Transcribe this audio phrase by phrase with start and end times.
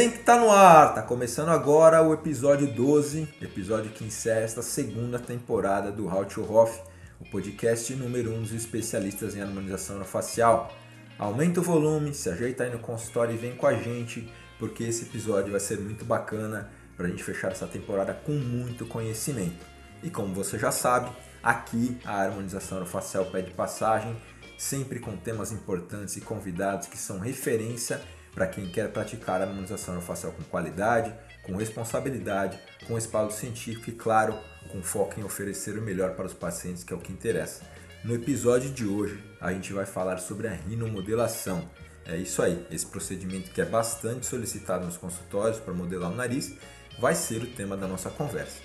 [0.00, 4.62] Vem que tá no ar, tá começando agora o episódio 12, episódio que encerra esta
[4.62, 6.80] segunda temporada do How to Hoff,
[7.20, 10.74] o podcast número 1 um dos especialistas em harmonização facial.
[11.18, 14.26] Aumenta o volume, se ajeita aí no consultório e vem com a gente,
[14.58, 18.86] porque esse episódio vai ser muito bacana para a gente fechar essa temporada com muito
[18.86, 19.66] conhecimento.
[20.02, 21.10] E como você já sabe,
[21.42, 24.16] aqui a harmonização facial pede passagem,
[24.56, 28.00] sempre com temas importantes e convidados que são referência
[28.34, 31.12] para quem quer praticar a harmonização facial com qualidade,
[31.42, 34.38] com responsabilidade, com espaço científico e, claro,
[34.70, 37.62] com foco em oferecer o melhor para os pacientes, que é o que interessa.
[38.04, 41.68] No episódio de hoje, a gente vai falar sobre a rinomodelação.
[42.06, 46.54] É isso aí, esse procedimento que é bastante solicitado nos consultórios para modelar o nariz,
[46.98, 48.58] vai ser o tema da nossa conversa.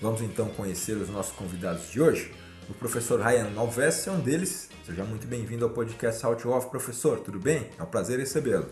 [0.00, 2.32] Vamos então conhecer os nossos convidados de hoje?
[2.68, 4.70] O professor Ryan Alves é um deles.
[4.86, 7.20] Seja muito bem-vindo ao podcast How to Off, professor.
[7.20, 7.68] Tudo bem?
[7.78, 8.70] É um prazer recebê-lo.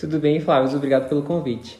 [0.00, 0.74] Tudo bem, Flávio.
[0.74, 1.78] Obrigado pelo convite.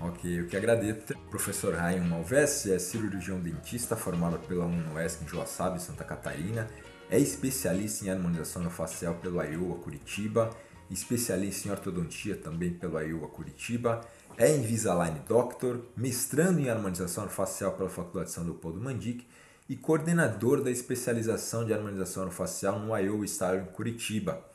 [0.00, 1.12] Ok, eu que agradeço.
[1.28, 6.68] Professor Ryan Malves é cirurgião dentista formado pela UNOESC em Joaçaba, Santa Catarina.
[7.10, 10.50] É especialista em harmonização facial pelo Iowa Curitiba.
[10.88, 14.02] Especialista em ortodontia também pelo Iowa Curitiba.
[14.38, 19.26] É Invisalign Doctor, mestrando em harmonização facial pela Faculdade de São Leopoldo Mandic
[19.68, 24.51] e coordenador da especialização de harmonização facial no Iowa Style em Curitiba.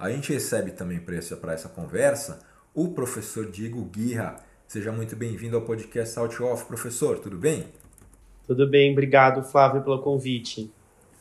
[0.00, 2.38] A gente recebe também para essa, conversa
[2.74, 4.36] o professor Diego Guirra.
[4.66, 7.66] Seja muito bem-vindo ao podcast Out Off, professor, tudo bem?
[8.46, 10.72] Tudo bem, obrigado Flávio pelo convite.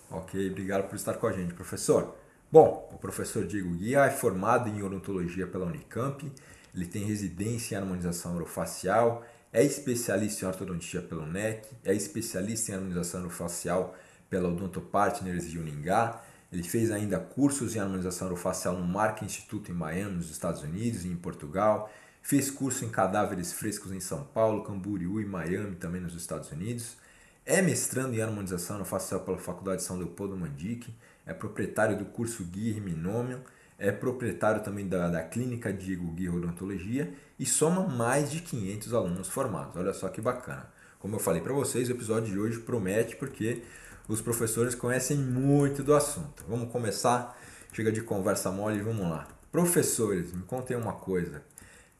[0.09, 2.15] Ok, obrigado por estar com a gente, professor.
[2.49, 6.31] Bom, o professor Diego Guia é formado em odontologia pela Unicamp,
[6.73, 12.75] ele tem residência em harmonização orofacial, é especialista em ortodontia pelo NEC, é especialista em
[12.75, 13.93] harmonização orofacial
[14.29, 19.71] pela Odonto Partners de Uningá, ele fez ainda cursos em harmonização orofacial no Mark Institute
[19.71, 21.91] em Miami, nos Estados Unidos e em Portugal.
[22.21, 26.97] Fez curso em cadáveres frescos em São Paulo, Camboriú e Miami, também nos Estados Unidos.
[27.45, 30.93] É mestrando em harmonização orofacial pela Faculdade de São Leopoldo Mandique.
[31.25, 33.41] É proprietário do curso Guia Minômio.
[33.77, 39.29] É proprietário também da, da Clínica Diego Guia Odontologia e soma mais de 500 alunos
[39.29, 39.75] formados.
[39.77, 40.69] Olha só que bacana.
[40.99, 43.63] Como eu falei para vocês, o episódio de hoje promete porque
[44.09, 46.43] os professores conhecem muito do assunto.
[46.47, 47.39] Vamos começar?
[47.71, 49.27] Chega de conversa mole vamos lá.
[49.51, 51.43] Professores, me contem uma coisa.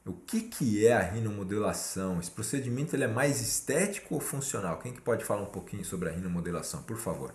[0.05, 2.19] O que, que é a rinomodelação?
[2.19, 4.79] Esse procedimento ele é mais estético ou funcional?
[4.79, 7.31] Quem que pode falar um pouquinho sobre a rinomodelação, por favor?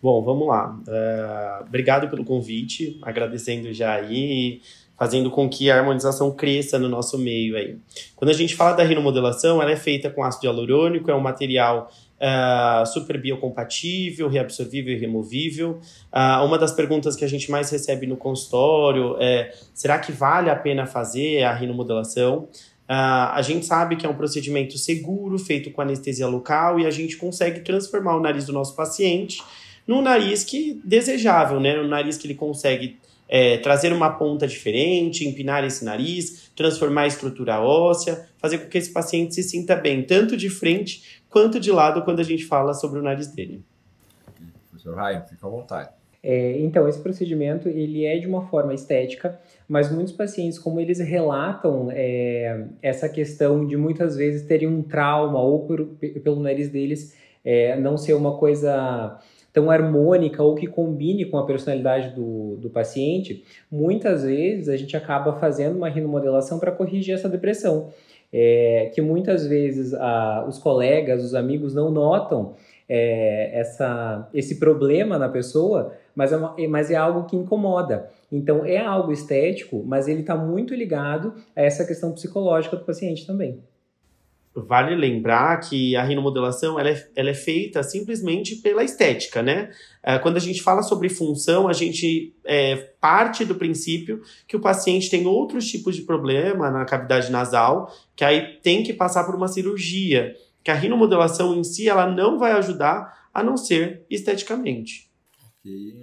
[0.00, 0.74] Bom, vamos lá.
[0.74, 4.62] Uh, obrigado pelo convite, agradecendo já aí,
[4.98, 7.76] fazendo com que a harmonização cresça no nosso meio aí.
[8.16, 11.90] Quando a gente fala da rinomodelação, ela é feita com ácido hialurônico, é um material
[12.20, 15.80] uh, super biocompatível, reabsorvível e removível.
[16.12, 20.50] Uh, uma das perguntas que a gente mais recebe no consultório é: será que vale
[20.50, 22.48] a pena fazer a rinomodelação?
[22.88, 26.90] Uh, a gente sabe que é um procedimento seguro, feito com anestesia local, e a
[26.90, 29.42] gente consegue transformar o nariz do nosso paciente
[29.86, 31.80] num nariz que desejável, né?
[31.80, 37.06] Um nariz que ele consegue é, trazer uma ponta diferente, empinar esse nariz, transformar a
[37.06, 41.70] estrutura óssea, fazer com que esse paciente se sinta bem, tanto de frente quanto de
[41.70, 43.64] lado quando a gente fala sobre o nariz dele.
[44.70, 45.90] Professor Ryan, fica à vontade.
[46.22, 50.98] É, então, esse procedimento ele é de uma forma estética, mas muitos pacientes, como eles
[50.98, 55.86] relatam é, essa questão de muitas vezes terem um trauma ou por,
[56.22, 59.18] pelo nariz deles é, não ser uma coisa
[59.52, 64.96] tão harmônica ou que combine com a personalidade do, do paciente, muitas vezes a gente
[64.96, 67.90] acaba fazendo uma rinomodelação para corrigir essa depressão.
[68.32, 72.54] É, que muitas vezes a, os colegas, os amigos não notam
[72.88, 78.10] é, essa, esse problema na pessoa, mas é, uma, mas é algo que incomoda.
[78.30, 83.26] Então é algo estético, mas ele está muito ligado a essa questão psicológica do paciente
[83.26, 83.62] também.
[84.66, 89.70] Vale lembrar que a rinomodelação ela é, ela é feita simplesmente pela estética, né?
[90.02, 94.60] É, quando a gente fala sobre função, a gente é, parte do princípio que o
[94.60, 99.34] paciente tem outros tipos de problema na cavidade nasal, que aí tem que passar por
[99.34, 100.34] uma cirurgia,
[100.64, 105.08] que a rinomodelação em si ela não vai ajudar a não ser esteticamente.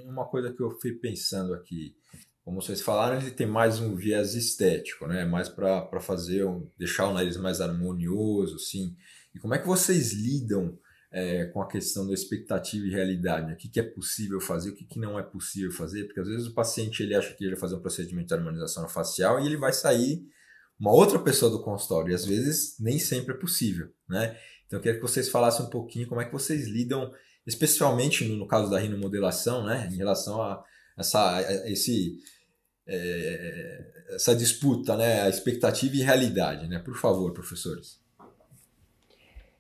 [0.06, 1.96] Uma coisa que eu fui pensando aqui,
[2.45, 5.25] como vocês falaram, ele tem mais um viés estético, né?
[5.25, 8.95] Mais para fazer um, deixar o nariz mais harmonioso, sim.
[9.33, 10.77] E como é que vocês lidam
[11.12, 13.47] é, com a questão da expectativa e realidade?
[13.47, 13.53] Né?
[13.53, 16.03] O que, que é possível fazer, o que, que não é possível fazer?
[16.03, 18.88] Porque às vezes o paciente ele acha que ele vai fazer um procedimento de harmonização
[18.88, 20.24] facial e ele vai sair
[20.80, 22.12] uma outra pessoa do consultório.
[22.12, 24.38] E às vezes nem sempre é possível, né?
[24.68, 27.12] Então eu queria que vocês falassem um pouquinho como é que vocês lidam,
[27.47, 29.89] especialmente no, no caso da rinomodelação, né?
[29.92, 30.63] Em relação a
[30.95, 32.19] essa, a esse
[32.88, 33.82] é,
[34.16, 35.22] essa disputa, né?
[35.22, 36.80] A expectativa e realidade, né?
[36.80, 38.00] Por favor, professores.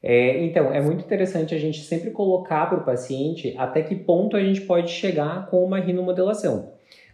[0.07, 4.37] É, então, é muito interessante a gente sempre colocar para o paciente até que ponto
[4.37, 6.73] a gente pode chegar com uma rinomodelação.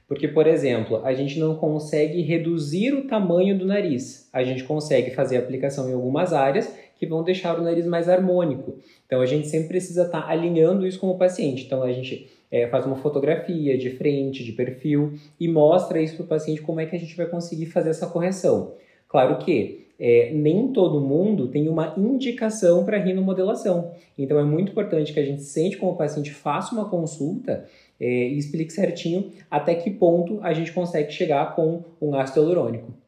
[0.10, 4.28] Porque, por exemplo, a gente não consegue reduzir o tamanho do nariz.
[4.34, 6.70] A gente consegue fazer aplicação em algumas áreas
[7.00, 8.78] que vão deixar o nariz mais harmônico.
[9.06, 11.64] Então, a gente sempre precisa estar tá alinhando isso com o paciente.
[11.64, 16.26] Então, a gente é, faz uma fotografia de frente, de perfil e mostra isso para
[16.26, 18.74] o paciente como é que a gente vai conseguir fazer essa correção.
[19.08, 23.92] Claro que é, nem todo mundo tem uma indicação para rinomodelação.
[24.18, 27.66] Então é muito importante que a gente sente com o paciente, faça uma consulta
[28.00, 33.01] é, e explique certinho até que ponto a gente consegue chegar com um ácido hialurônico.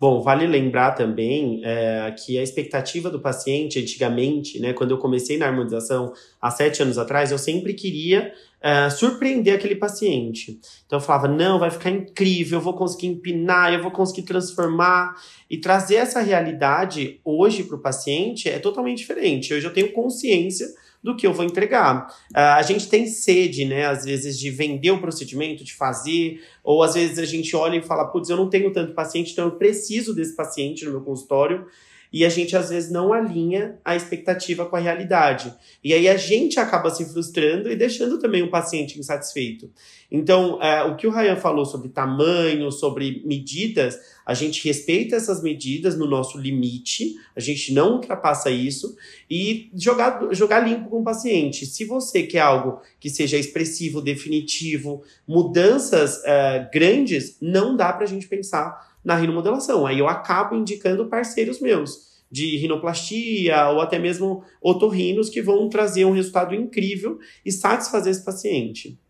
[0.00, 5.36] Bom, vale lembrar também é, que a expectativa do paciente, antigamente, né, quando eu comecei
[5.36, 10.60] na harmonização há sete anos atrás, eu sempre queria é, surpreender aquele paciente.
[10.86, 15.16] Então eu falava, não, vai ficar incrível, eu vou conseguir empinar, eu vou conseguir transformar.
[15.50, 19.52] E trazer essa realidade hoje para o paciente é totalmente diferente.
[19.52, 20.68] Hoje eu tenho consciência
[21.02, 22.08] do que eu vou entregar.
[22.32, 26.82] Uh, a gente tem sede, né, às vezes, de vender o procedimento, de fazer, ou
[26.82, 29.52] às vezes a gente olha e fala, putz, eu não tenho tanto paciente, então eu
[29.52, 31.66] preciso desse paciente no meu consultório
[32.12, 35.52] e a gente às vezes não alinha a expectativa com a realidade.
[35.82, 39.70] E aí a gente acaba se frustrando e deixando também o paciente insatisfeito.
[40.10, 45.42] Então, é, o que o Ryan falou sobre tamanho, sobre medidas, a gente respeita essas
[45.42, 48.96] medidas no nosso limite, a gente não ultrapassa isso
[49.30, 51.66] e jogar, jogar limpo com o paciente.
[51.66, 58.08] Se você quer algo que seja expressivo, definitivo, mudanças é, grandes, não dá para a
[58.08, 59.86] gente pensar na rinomodelação.
[59.86, 66.04] Aí eu acabo indicando parceiros meus de rinoplastia ou até mesmo otorrinos que vão trazer
[66.04, 69.00] um resultado incrível e satisfazer esse paciente.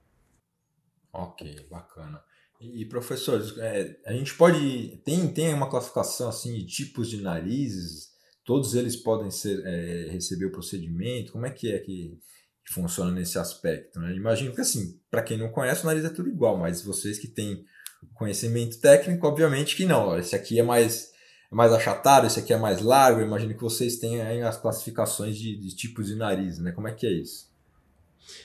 [1.12, 2.23] Ok, bacana.
[2.61, 5.00] E, professores, é, a gente pode.
[5.05, 8.12] Tem, tem uma classificação assim de tipos de narizes?
[8.45, 11.33] Todos eles podem ser, é, receber o procedimento?
[11.33, 12.17] Como é que é que,
[12.65, 13.99] que funciona nesse aspecto?
[13.99, 14.15] Né?
[14.15, 17.29] Imagino que, assim, para quem não conhece, o nariz é tudo igual, mas vocês que
[17.29, 17.65] têm
[18.15, 20.19] Conhecimento técnico, obviamente que não.
[20.19, 21.11] Esse aqui é mais,
[21.50, 23.21] é mais achatado, esse aqui é mais largo.
[23.21, 26.73] Eu imagino que vocês aí as classificações de, de tipos de nariz, né?
[26.73, 27.49] Como é que é isso?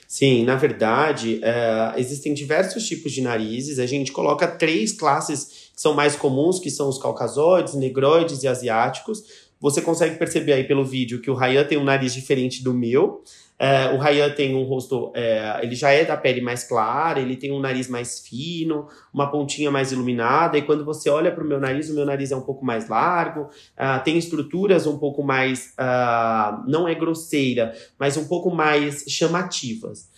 [0.06, 3.78] Sim, na verdade, é, existem diversos tipos de narizes.
[3.78, 8.48] A gente coloca três classes que são mais comuns, que são os caucasoides, negroides e
[8.48, 9.24] asiáticos.
[9.60, 13.22] Você consegue perceber aí pelo vídeo que o Ryan tem um nariz diferente do meu.
[13.56, 17.36] É, o Ryan tem um rosto, é, ele já é da pele mais clara, ele
[17.36, 21.46] tem um nariz mais fino, uma pontinha mais iluminada, e quando você olha para o
[21.46, 25.22] meu nariz, o meu nariz é um pouco mais largo, uh, tem estruturas um pouco
[25.22, 30.10] mais, uh, não é grosseira, mas um pouco mais chamativas.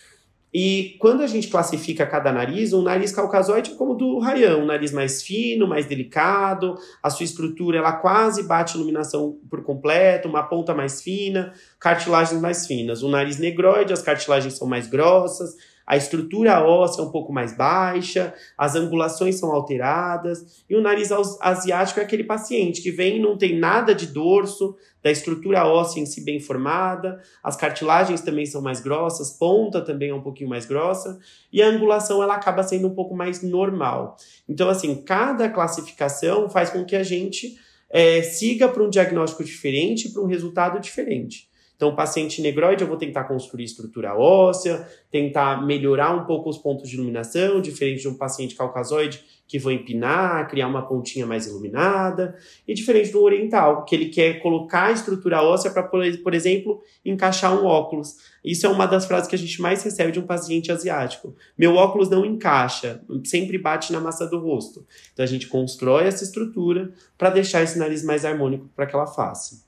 [0.53, 4.57] E quando a gente classifica cada nariz, um nariz caucasoide é como o do Ryan,
[4.57, 10.29] um nariz mais fino, mais delicado, a sua estrutura ela quase bate iluminação por completo,
[10.29, 13.03] uma ponta mais fina, cartilagens mais finas.
[13.03, 15.55] O nariz negroide, as cartilagens são mais grossas,
[15.87, 21.09] a estrutura óssea é um pouco mais baixa, as angulações são alteradas, e o nariz
[21.39, 26.01] asiático é aquele paciente que vem e não tem nada de dorso, da estrutura óssea
[26.01, 30.49] em si bem formada, as cartilagens também são mais grossas, ponta também é um pouquinho
[30.49, 31.17] mais grossa,
[31.53, 34.17] e a angulação ela acaba sendo um pouco mais normal.
[34.49, 37.55] Então, assim, cada classificação faz com que a gente
[37.89, 41.47] é, siga para um diagnóstico diferente, para um resultado diferente.
[41.77, 46.89] Então, paciente negroide, eu vou tentar construir estrutura óssea, tentar melhorar um pouco os pontos
[46.89, 52.35] de iluminação, diferente de um paciente caucasoide que vou empinar, criar uma pontinha mais iluminada,
[52.67, 57.53] e diferente do oriental, que ele quer colocar a estrutura óssea para, por exemplo, encaixar
[57.53, 58.17] um óculos.
[58.43, 61.33] Isso é uma das frases que a gente mais recebe de um paciente asiático.
[61.57, 64.85] Meu óculos não encaixa, sempre bate na massa do rosto.
[65.13, 69.66] Então a gente constrói essa estrutura para deixar esse nariz mais harmônico para aquela face.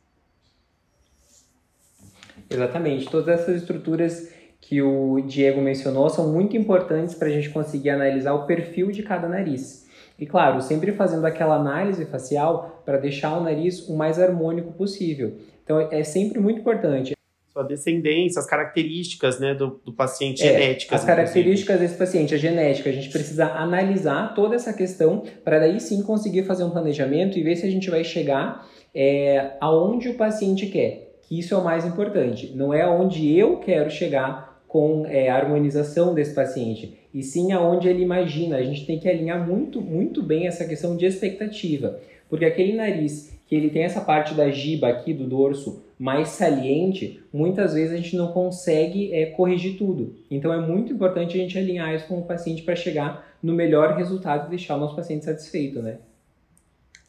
[2.49, 3.09] Exatamente.
[3.09, 8.33] Todas essas estruturas que o Diego mencionou são muito importantes para a gente conseguir analisar
[8.33, 9.87] o perfil de cada nariz.
[10.17, 15.37] E claro, sempre fazendo aquela análise facial para deixar o nariz o mais harmônico possível.
[15.63, 17.13] Então é sempre muito importante.
[17.53, 20.99] Sua descendência, as características né, do, do paciente, é, genéticas.
[20.99, 25.79] As características desse paciente, a genética, a gente precisa analisar toda essa questão para daí
[25.79, 30.15] sim conseguir fazer um planejamento e ver se a gente vai chegar é, aonde o
[30.15, 32.51] paciente quer que isso é o mais importante.
[32.55, 37.87] Não é aonde eu quero chegar com é, a harmonização desse paciente, e sim aonde
[37.87, 38.57] ele imagina.
[38.57, 43.39] A gente tem que alinhar muito, muito bem essa questão de expectativa, porque aquele nariz
[43.47, 47.97] que ele tem essa parte da giba aqui do dorso mais saliente, muitas vezes a
[47.97, 50.15] gente não consegue é, corrigir tudo.
[50.29, 53.95] Então é muito importante a gente alinhar isso com o paciente para chegar no melhor
[53.95, 55.97] resultado e deixar o nosso paciente satisfeito, né?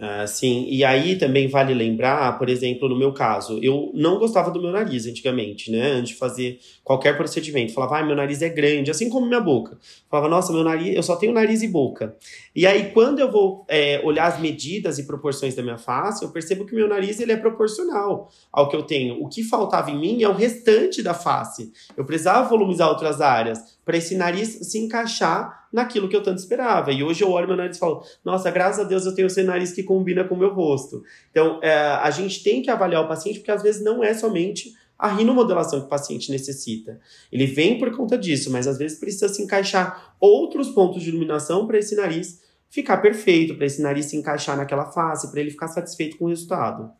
[0.02, 4.50] Ah, sim, e aí também vale lembrar, por exemplo, no meu caso, eu não gostava
[4.50, 5.90] do meu nariz antigamente, né?
[5.90, 7.74] Antes de fazer qualquer procedimento.
[7.74, 9.78] Falava, ah, meu nariz é grande, assim como minha boca.
[10.10, 12.16] Falava, nossa, meu nariz, eu só tenho nariz e boca.
[12.56, 16.30] E aí, quando eu vou é, olhar as medidas e proporções da minha face, eu
[16.30, 19.22] percebo que meu nariz ele é proporcional ao que eu tenho.
[19.22, 21.70] O que faltava em mim é o restante da face.
[21.94, 26.92] Eu precisava volumizar outras áreas para esse nariz se encaixar naquilo que eu tanto esperava.
[26.92, 29.42] E hoje eu olho meu nariz e falo, nossa, graças a Deus eu tenho esse
[29.42, 31.02] nariz que combina com o meu rosto.
[31.28, 34.72] Então, é, a gente tem que avaliar o paciente, porque às vezes não é somente
[34.96, 37.00] a rinomodelação que o paciente necessita.
[37.32, 41.66] Ele vem por conta disso, mas às vezes precisa se encaixar outros pontos de iluminação
[41.66, 45.66] para esse nariz ficar perfeito, para esse nariz se encaixar naquela face, para ele ficar
[45.66, 46.92] satisfeito com o resultado.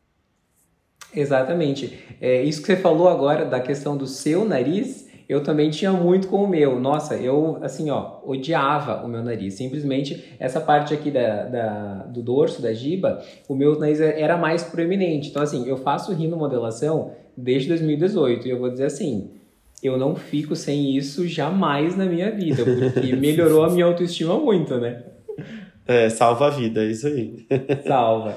[1.15, 2.17] Exatamente.
[2.21, 6.27] É, isso que você falou agora da questão do seu nariz eu também tinha muito
[6.27, 6.81] com o meu.
[6.81, 9.55] Nossa, eu, assim, ó, odiava o meu nariz.
[9.55, 14.65] Simplesmente essa parte aqui da, da, do dorso, da giba, o meu nariz era mais
[14.65, 15.29] proeminente.
[15.29, 19.31] Então, assim, eu faço rinomodelação desde 2018 e eu vou dizer assim,
[19.81, 24.79] eu não fico sem isso jamais na minha vida, porque melhorou a minha autoestima muito,
[24.79, 25.05] né?
[25.87, 27.47] É, salva a vida, é isso aí.
[27.87, 28.35] Salva.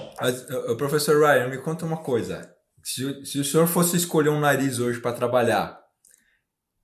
[0.78, 2.54] Professor Ryan, me conta uma coisa.
[2.84, 5.83] Se, se o senhor fosse escolher um nariz hoje para trabalhar,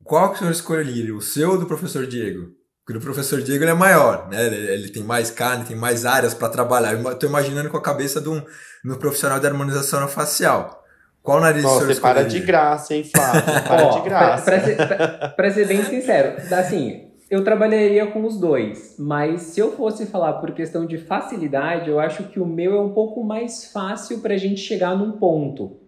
[0.10, 1.16] qual que o senhor escolheria?
[1.16, 2.48] O seu ou do professor Diego?
[2.84, 4.48] Porque o professor Diego é maior, né?
[4.48, 6.96] Ele, ele, tem mais carne, tem mais áreas para trabalhar.
[6.96, 8.42] Estou imaginando com a cabeça de um,
[8.84, 10.84] de um profissional de harmonização facial.
[11.22, 13.44] Qual nariz Nossa, você para de graça, hein, Flávio?
[13.68, 14.46] Para de graça.
[14.46, 19.74] Para ser, pra ser bem sincero, assim, eu trabalharia com os dois, mas se eu
[19.74, 23.66] fosse falar por questão de facilidade, eu acho que o meu é um pouco mais
[23.72, 25.79] fácil para a gente chegar num ponto.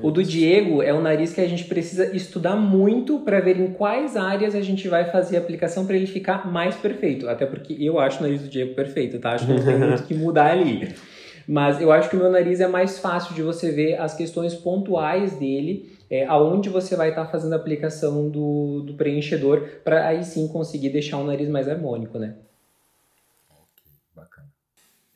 [0.00, 3.72] O do Diego é um nariz que a gente precisa estudar muito para ver em
[3.72, 7.28] quais áreas a gente vai fazer a aplicação para ele ficar mais perfeito.
[7.28, 9.32] Até porque eu acho o nariz do Diego perfeito, tá?
[9.32, 10.94] Acho que não tem muito que mudar ali.
[11.46, 14.54] Mas eu acho que o meu nariz é mais fácil de você ver as questões
[14.54, 20.06] pontuais dele, é, aonde você vai estar tá fazendo a aplicação do, do preenchedor, para
[20.06, 22.36] aí sim conseguir deixar o nariz mais harmônico, né?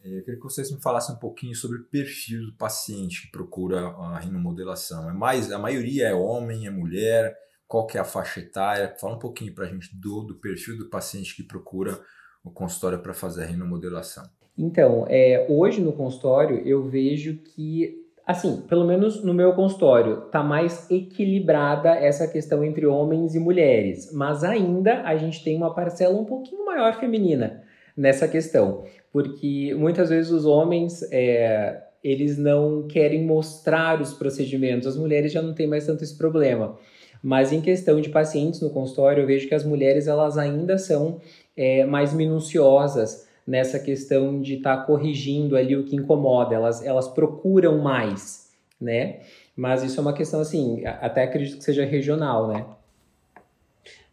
[0.07, 3.33] É, eu queria que vocês me falassem um pouquinho sobre o perfil do paciente que
[3.33, 5.11] procura a rinomodelação.
[5.11, 7.35] É mais, a maioria é homem, é mulher?
[7.67, 8.95] Qual que é a faixa etária?
[9.01, 11.99] Fala um pouquinho para a gente do, do perfil do paciente que procura
[12.45, 14.25] o consultório para fazer a rinomodelação.
[14.57, 20.43] Então, é, hoje no consultório eu vejo que, assim, pelo menos no meu consultório, tá
[20.43, 26.17] mais equilibrada essa questão entre homens e mulheres, mas ainda a gente tem uma parcela
[26.17, 27.66] um pouquinho maior feminina
[27.97, 28.85] nessa questão
[29.17, 35.41] porque muitas vezes os homens é, eles não querem mostrar os procedimentos, as mulheres já
[35.41, 36.77] não têm mais tanto esse problema.
[37.23, 41.19] Mas em questão de pacientes no consultório, eu vejo que as mulheres elas ainda são
[41.57, 47.09] é, mais minuciosas nessa questão de estar tá corrigindo ali o que incomoda, elas, elas
[47.09, 49.21] procuram mais, né?
[49.57, 52.67] Mas isso é uma questão assim, até acredito que seja regional, né?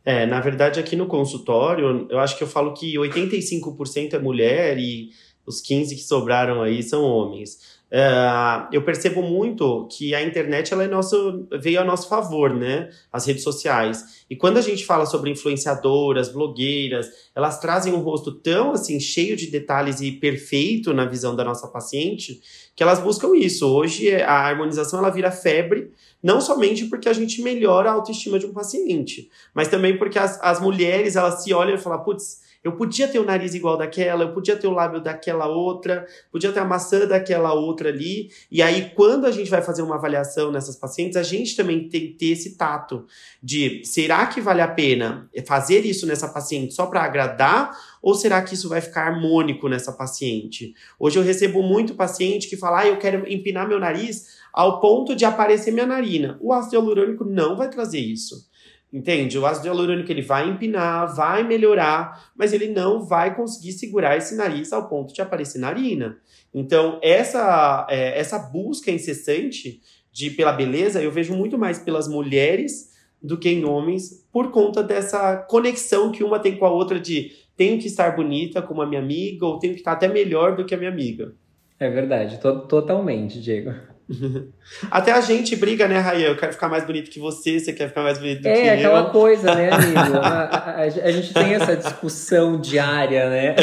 [0.05, 4.77] É, na verdade, aqui no consultório, eu acho que eu falo que 85% é mulher
[4.77, 5.11] e
[5.45, 7.81] os 15 que sobraram aí são homens.
[7.93, 12.89] Uh, eu percebo muito que a internet ela é nosso, veio a nosso favor, né?
[13.11, 14.25] As redes sociais.
[14.27, 19.35] E quando a gente fala sobre influenciadoras, blogueiras, elas trazem um rosto tão assim cheio
[19.35, 22.41] de detalhes e perfeito na visão da nossa paciente
[22.75, 23.67] que elas buscam isso.
[23.67, 28.47] Hoje a harmonização ela vira febre, não somente porque a gente melhora a autoestima de
[28.47, 32.71] um paciente, mas também porque as, as mulheres elas se olham e falam, putz, eu
[32.71, 36.59] podia ter o nariz igual daquela, eu podia ter o lábio daquela outra, podia ter
[36.59, 38.29] a maçã daquela outra ali.
[38.49, 42.07] E aí, quando a gente vai fazer uma avaliação nessas pacientes, a gente também tem
[42.07, 43.05] que ter esse tato
[43.41, 47.77] de será que vale a pena fazer isso nessa paciente só para agradar?
[48.01, 50.73] Ou será que isso vai ficar harmônico nessa paciente?
[50.99, 55.15] Hoje eu recebo muito paciente que fala, ah, eu quero empinar meu nariz ao ponto
[55.15, 56.37] de aparecer minha narina.
[56.39, 58.47] O ácido hialurônico não vai trazer isso.
[58.93, 59.39] Entende?
[59.39, 64.35] O ácido hialurônico ele vai empinar, vai melhorar, mas ele não vai conseguir segurar esse
[64.35, 66.15] nariz ao ponto de aparecer narina.
[66.53, 69.81] Então, essa, é, essa busca incessante
[70.11, 74.83] de pela beleza, eu vejo muito mais pelas mulheres do que em homens, por conta
[74.83, 78.85] dessa conexão que uma tem com a outra de tenho que estar bonita como a
[78.85, 81.33] minha amiga, ou tenho que estar até melhor do que a minha amiga.
[81.79, 83.73] É verdade, to totalmente, Diego.
[84.91, 86.27] Até a gente briga, né, Raia?
[86.27, 88.59] Eu quero ficar mais bonito que você, você quer ficar mais bonito do é, que
[88.59, 88.65] eu.
[88.65, 90.17] É, aquela coisa, né, amigo?
[90.17, 93.55] A, a, a, gente tem essa discussão diária, né?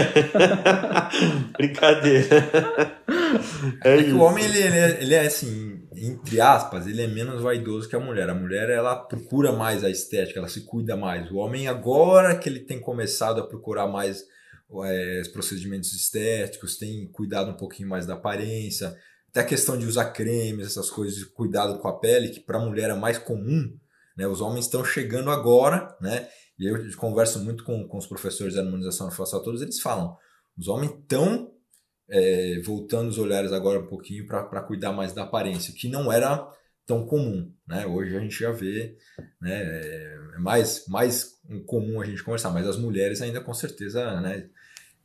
[1.57, 2.49] Brincadeira.
[3.85, 7.07] É, é que o homem, ele, ele, é, ele é assim, entre aspas, ele é
[7.07, 8.31] menos vaidoso que a mulher.
[8.31, 11.31] A mulher, ela procura mais a estética, ela se cuida mais.
[11.31, 14.25] O homem, agora que ele tem começado a procurar mais
[14.85, 18.97] é, os procedimentos estéticos, tem cuidado um pouquinho mais da aparência,
[19.31, 22.59] até a questão de usar cremes, essas coisas de cuidado com a pele, que para
[22.59, 23.73] a mulher é mais comum,
[24.17, 24.27] né?
[24.27, 26.29] Os homens estão chegando agora, né?
[26.59, 30.17] E eu converso muito com, com os professores de harmonização facial, todos eles falam,
[30.59, 31.51] os homens estão
[32.11, 36.47] é, voltando os olhares agora um pouquinho para cuidar mais da aparência, que não era
[36.85, 37.87] tão comum, né?
[37.87, 38.97] Hoje a gente já vê,
[39.41, 39.63] né?
[40.35, 44.49] É mais, mais comum a gente conversar, mas as mulheres ainda com certeza, né?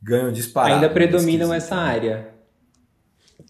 [0.02, 0.74] Ganham disparado.
[0.74, 2.35] Ainda predominam essa área.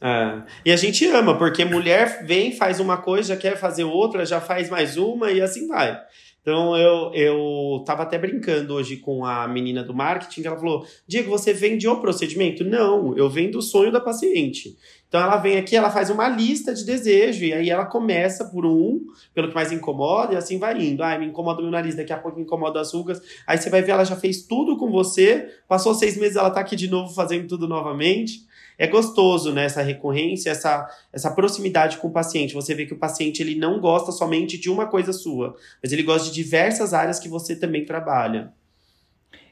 [0.03, 0.43] É.
[0.65, 4.41] E a gente ama, porque mulher vem, faz uma coisa, já quer fazer outra, já
[4.41, 5.99] faz mais uma e assim vai.
[6.47, 11.29] Então eu, eu tava até brincando hoje com a menina do marketing, ela falou: Diego,
[11.29, 12.63] você vende o procedimento?
[12.63, 14.77] Não, eu vendo o sonho da paciente.
[15.09, 18.65] Então ela vem aqui, ela faz uma lista de desejo, e aí ela começa por
[18.65, 19.01] um,
[19.35, 21.03] pelo que mais incomoda, e assim vai indo.
[21.03, 23.21] Ai, me incomoda o meu nariz, daqui a pouco me incomoda as rugas.
[23.45, 26.61] Aí você vai ver, ela já fez tudo com você, passou seis meses, ela tá
[26.61, 28.46] aqui de novo fazendo tudo novamente
[28.79, 29.65] é gostoso, né?
[29.65, 32.55] Essa recorrência, essa, essa proximidade com o paciente.
[32.55, 36.03] Você vê que o paciente ele não gosta somente de uma coisa sua, mas ele
[36.03, 38.53] gosta de diversas áreas que você também trabalha.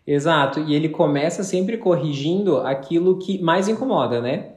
[0.07, 4.51] Exato, e ele começa sempre corrigindo aquilo que mais incomoda, né?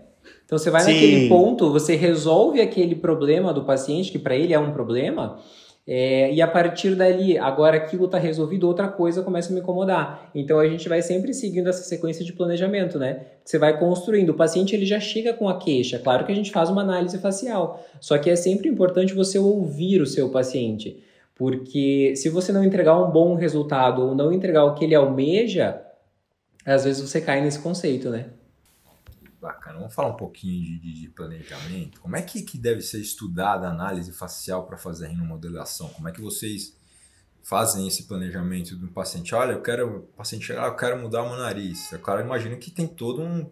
[0.45, 0.93] Então você vai Sim.
[0.93, 5.39] naquele ponto, você resolve aquele problema do paciente, que para ele é um problema,
[5.89, 10.29] é, e a partir dali, agora aquilo está resolvido, outra coisa começa a me incomodar.
[10.35, 13.21] Então a gente vai sempre seguindo essa sequência de planejamento, né?
[13.45, 14.31] Você vai construindo.
[14.31, 15.97] O paciente ele já chega com a queixa.
[15.97, 20.01] Claro que a gente faz uma análise facial, só que é sempre importante você ouvir
[20.01, 21.01] o seu paciente,
[21.33, 25.81] porque se você não entregar um bom resultado ou não entregar o que ele almeja,
[26.65, 28.25] às vezes você cai nesse conceito, né?
[29.39, 29.77] Bacana.
[29.77, 32.01] Vamos falar um pouquinho de, de, de planejamento.
[32.01, 35.89] Como é que, que deve ser estudada a análise facial para fazer a rinomodelação?
[35.89, 36.75] Como é que vocês
[37.43, 39.35] fazem esse planejamento do paciente?
[39.35, 41.91] Olha, eu quero, o paciente chegar, eu quero mudar o meu nariz.
[41.91, 43.49] O cara imagina que tem todo um,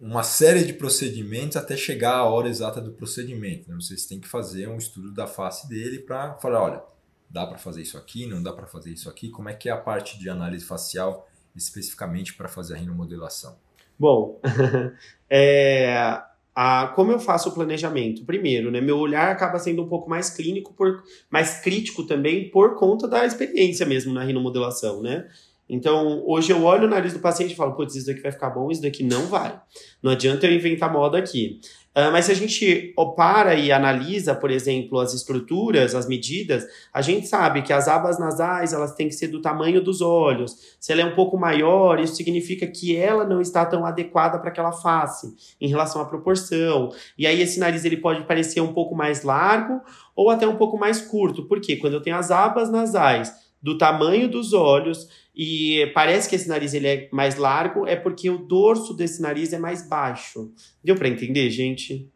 [0.00, 3.70] uma série de procedimentos até chegar à hora exata do procedimento.
[3.70, 3.76] Né?
[3.76, 6.82] Vocês têm que fazer um estudo da face dele para falar, olha,
[7.28, 9.28] dá para fazer isso aqui, não dá para fazer isso aqui.
[9.28, 13.56] Como é que é a parte de análise facial especificamente para fazer a rinomodelação?
[13.98, 14.40] Bom,
[15.30, 16.20] é,
[16.54, 18.24] a, como eu faço o planejamento?
[18.24, 22.76] Primeiro, né, meu olhar acaba sendo um pouco mais clínico, por, mais crítico também, por
[22.76, 25.28] conta da experiência mesmo na rinomodelação, né?
[25.68, 28.50] Então, hoje eu olho o nariz do paciente e falo, putz, isso daqui vai ficar
[28.50, 29.58] bom, isso daqui não vai.
[30.02, 31.60] Não adianta eu inventar moda aqui.
[31.96, 37.00] Uh, mas se a gente para e analisa, por exemplo, as estruturas, as medidas, a
[37.00, 40.76] gente sabe que as abas nasais elas têm que ser do tamanho dos olhos.
[40.80, 44.50] Se ela é um pouco maior, isso significa que ela não está tão adequada para
[44.50, 46.90] aquela face em relação à proporção.
[47.16, 49.80] E aí esse nariz ele pode parecer um pouco mais largo
[50.16, 51.44] ou até um pouco mais curto.
[51.46, 56.48] Porque quando eu tenho as abas nasais do tamanho dos olhos e parece que esse
[56.48, 60.52] nariz ele é mais largo, é porque o dorso desse nariz é mais baixo.
[60.82, 62.08] Deu para entender, gente?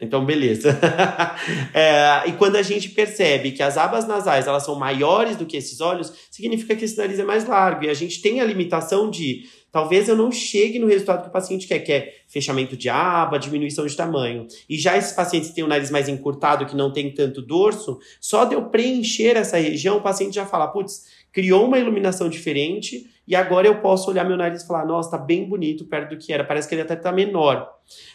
[0.00, 0.78] Então, beleza.
[1.74, 5.58] é, e quando a gente percebe que as abas nasais elas são maiores do que
[5.58, 7.84] esses olhos, significa que esse nariz é mais largo.
[7.84, 11.32] E a gente tem a limitação de talvez eu não chegue no resultado que o
[11.32, 14.46] paciente quer, que é fechamento de aba, diminuição de tamanho.
[14.68, 17.98] E já esses pacientes que têm o nariz mais encurtado, que não tem tanto dorso,
[18.20, 23.08] só de eu preencher essa região, o paciente já fala, putz, criou uma iluminação diferente
[23.26, 26.18] e agora eu posso olhar meu nariz e falar, nossa, tá bem bonito perto do
[26.18, 27.68] que era, parece que ele até tá menor.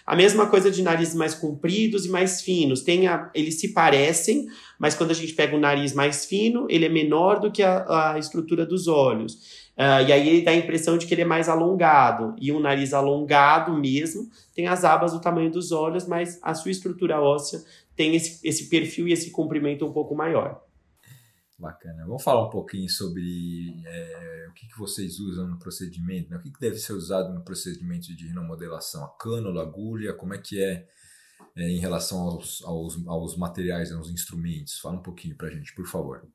[0.05, 2.81] A mesma coisa de narizes mais compridos e mais finos.
[2.81, 4.45] Tem a, eles se parecem,
[4.77, 8.13] mas quando a gente pega o nariz mais fino, ele é menor do que a,
[8.13, 9.65] a estrutura dos olhos.
[9.77, 12.35] Uh, e aí ele dá a impressão de que ele é mais alongado.
[12.39, 16.71] E um nariz alongado mesmo tem as abas do tamanho dos olhos, mas a sua
[16.71, 17.61] estrutura óssea
[17.95, 20.64] tem esse, esse perfil e esse comprimento um pouco maior.
[21.57, 22.05] Bacana.
[22.05, 26.37] Vamos falar um pouquinho sobre é, o que, que vocês usam no procedimento, né?
[26.37, 30.33] o que, que deve ser usado no procedimento de rinomodelação, a cânula, a agulha, como
[30.33, 30.85] é que é,
[31.55, 34.79] é em relação aos, aos, aos materiais, aos instrumentos.
[34.79, 36.27] Fala um pouquinho para a gente, por favor.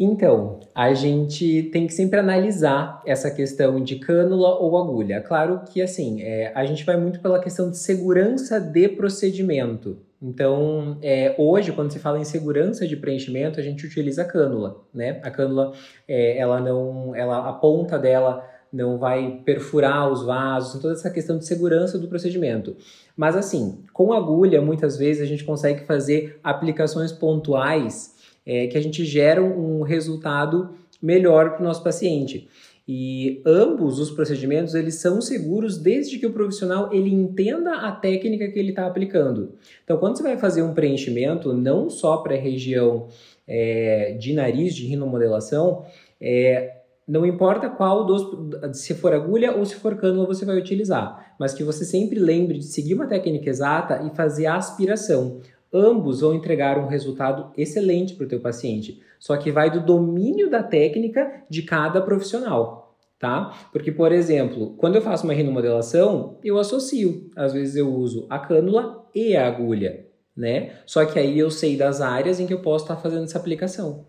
[0.00, 5.20] Então, a gente tem que sempre analisar essa questão de cânula ou agulha.
[5.20, 10.07] Claro que, assim, é, a gente vai muito pela questão de segurança de procedimento.
[10.20, 14.82] Então, é, hoje, quando se fala em segurança de preenchimento, a gente utiliza a cânula,
[14.92, 15.20] né?
[15.22, 15.72] A cânula,
[16.08, 21.38] é, ela não, ela, a ponta dela não vai perfurar os vasos, toda essa questão
[21.38, 22.76] de segurança do procedimento.
[23.16, 28.80] Mas assim, com agulha, muitas vezes a gente consegue fazer aplicações pontuais é, que a
[28.80, 32.48] gente gera um resultado melhor para o nosso paciente.
[32.90, 38.48] E ambos os procedimentos eles são seguros desde que o profissional ele entenda a técnica
[38.48, 39.52] que ele está aplicando.
[39.84, 43.08] Então, quando você vai fazer um preenchimento, não só para a região
[43.46, 45.84] é, de nariz, de rinomodelação,
[46.18, 51.34] é, não importa qual dos, se for agulha ou se for cânula você vai utilizar,
[51.38, 55.40] mas que você sempre lembre de seguir uma técnica exata e fazer a aspiração.
[55.72, 60.50] Ambos vão entregar um resultado excelente para o teu paciente, só que vai do domínio
[60.50, 62.77] da técnica de cada profissional,
[63.18, 63.68] tá?
[63.72, 67.28] Porque, por exemplo, quando eu faço uma rinomodelação, eu associo.
[67.34, 70.78] Às vezes eu uso a cânula e a agulha, né?
[70.86, 74.06] Só que aí eu sei das áreas em que eu posso estar fazendo essa aplicação.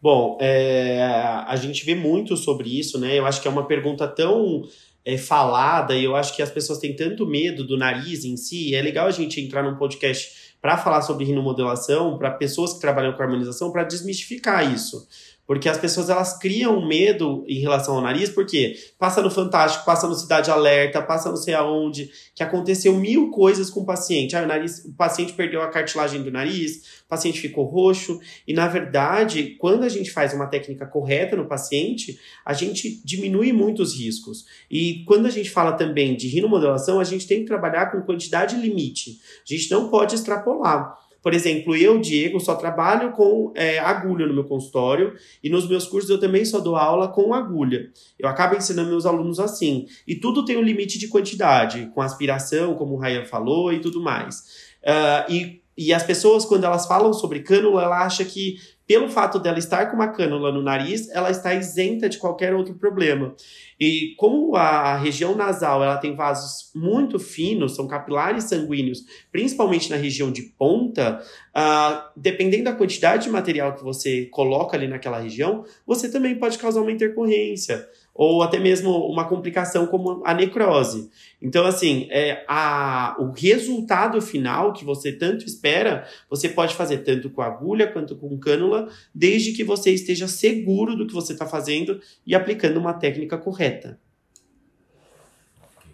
[0.00, 1.02] Bom, é,
[1.46, 3.18] a gente vê muito sobre isso, né?
[3.18, 4.62] Eu acho que é uma pergunta tão
[5.02, 8.74] é, falada e eu acho que as pessoas têm tanto medo do nariz em si.
[8.74, 13.12] É legal a gente entrar num podcast para falar sobre rinomodelação, para pessoas que trabalham
[13.12, 15.06] com harmonização, para desmistificar isso.
[15.46, 20.06] Porque as pessoas elas criam medo em relação ao nariz, porque passa no Fantástico, passa
[20.06, 24.34] no Cidade Alerta, passa não sei aonde, que aconteceu mil coisas com o paciente.
[24.34, 28.18] Ah, o, nariz, o paciente perdeu a cartilagem do nariz, o paciente ficou roxo.
[28.48, 33.52] E na verdade, quando a gente faz uma técnica correta no paciente, a gente diminui
[33.52, 34.46] muitos riscos.
[34.70, 38.56] E quando a gente fala também de rinomodelação, a gente tem que trabalhar com quantidade
[38.56, 39.20] limite.
[39.48, 41.03] A gente não pode extrapolar.
[41.24, 45.86] Por exemplo, eu, Diego, só trabalho com é, agulha no meu consultório e nos meus
[45.86, 47.90] cursos eu também só dou aula com agulha.
[48.18, 49.86] Eu acabo ensinando meus alunos assim.
[50.06, 54.02] E tudo tem um limite de quantidade, com aspiração, como o Ryan falou e tudo
[54.02, 54.74] mais.
[54.82, 59.38] Uh, e, e as pessoas, quando elas falam sobre cânula, ela acha que pelo fato
[59.38, 63.34] dela estar com uma cânula no nariz, ela está isenta de qualquer outro problema.
[63.80, 69.00] E como a região nasal ela tem vasos muito finos, são capilares sanguíneos,
[69.32, 71.22] principalmente na região de ponta,
[71.56, 76.58] uh, dependendo da quantidade de material que você coloca ali naquela região, você também pode
[76.58, 81.10] causar uma intercorrência ou até mesmo uma complicação como a necrose.
[81.42, 87.28] Então, assim, é, a, o resultado final que você tanto espera, você pode fazer tanto
[87.28, 92.00] com agulha quanto com cânula, desde que você esteja seguro do que você está fazendo
[92.24, 93.98] e aplicando uma técnica correta.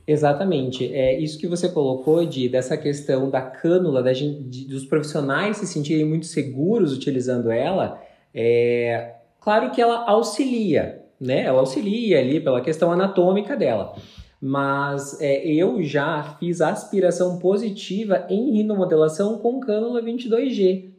[0.06, 0.92] Exatamente.
[0.92, 5.58] É isso que você colocou de dessa questão da cânula, da gente, de, dos profissionais
[5.58, 8.02] se sentirem muito seguros utilizando ela.
[8.34, 11.42] É claro que ela auxilia, né?
[11.42, 13.94] Ela auxilia ali pela questão anatômica dela.
[14.40, 20.90] Mas é, eu já fiz aspiração positiva em rinomodelação com cânula 22G.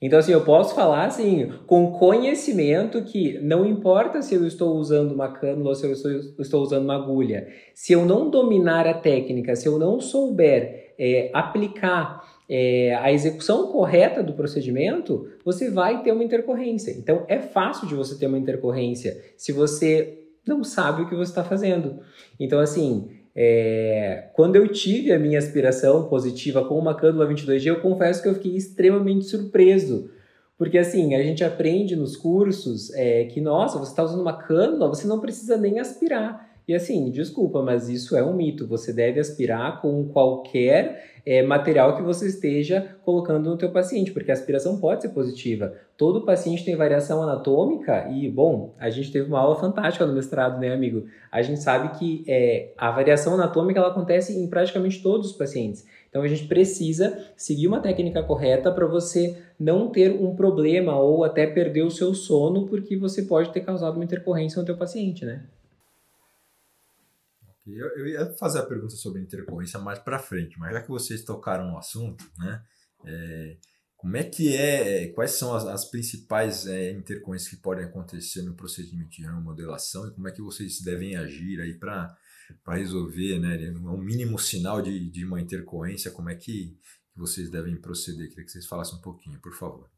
[0.00, 5.12] Então, assim, eu posso falar, assim, com conhecimento que não importa se eu estou usando
[5.12, 6.10] uma cânula ou se eu estou,
[6.40, 11.30] estou usando uma agulha, se eu não dominar a técnica, se eu não souber é,
[11.32, 12.21] aplicar
[12.54, 16.90] é, a execução correta do procedimento, você vai ter uma intercorrência.
[16.90, 21.30] Então, é fácil de você ter uma intercorrência se você não sabe o que você
[21.30, 22.00] está fazendo.
[22.38, 27.80] Então, assim, é, quando eu tive a minha aspiração positiva com uma cânula 22G, eu
[27.80, 30.10] confesso que eu fiquei extremamente surpreso.
[30.58, 34.88] Porque assim, a gente aprende nos cursos é, que, nossa, você está usando uma cânula,
[34.88, 36.51] você não precisa nem aspirar.
[36.66, 38.66] E assim, desculpa, mas isso é um mito.
[38.68, 44.30] Você deve aspirar com qualquer é, material que você esteja colocando no teu paciente, porque
[44.30, 45.74] a aspiração pode ser positiva.
[45.96, 50.60] Todo paciente tem variação anatômica e, bom, a gente teve uma aula fantástica no mestrado,
[50.60, 51.06] né, amigo?
[51.30, 55.84] A gente sabe que é, a variação anatômica ela acontece em praticamente todos os pacientes.
[56.08, 61.24] Então a gente precisa seguir uma técnica correta para você não ter um problema ou
[61.24, 65.24] até perder o seu sono, porque você pode ter causado uma intercorrência no teu paciente,
[65.24, 65.42] né?
[67.66, 71.24] Eu, eu ia fazer a pergunta sobre intercorrência mais para frente, mas já que vocês
[71.24, 72.62] tocaram no assunto, né?
[73.04, 73.56] É,
[73.96, 78.54] como é que é, quais são as, as principais é, intercorrências que podem acontecer no
[78.54, 82.16] procedimento de remodelação e como é que vocês devem agir aí para
[82.68, 83.70] resolver, né?
[83.70, 86.76] Um mínimo sinal de, de uma intercorrência, como é que
[87.14, 88.28] vocês devem proceder?
[88.28, 89.88] Queria que vocês falassem um pouquinho, por favor.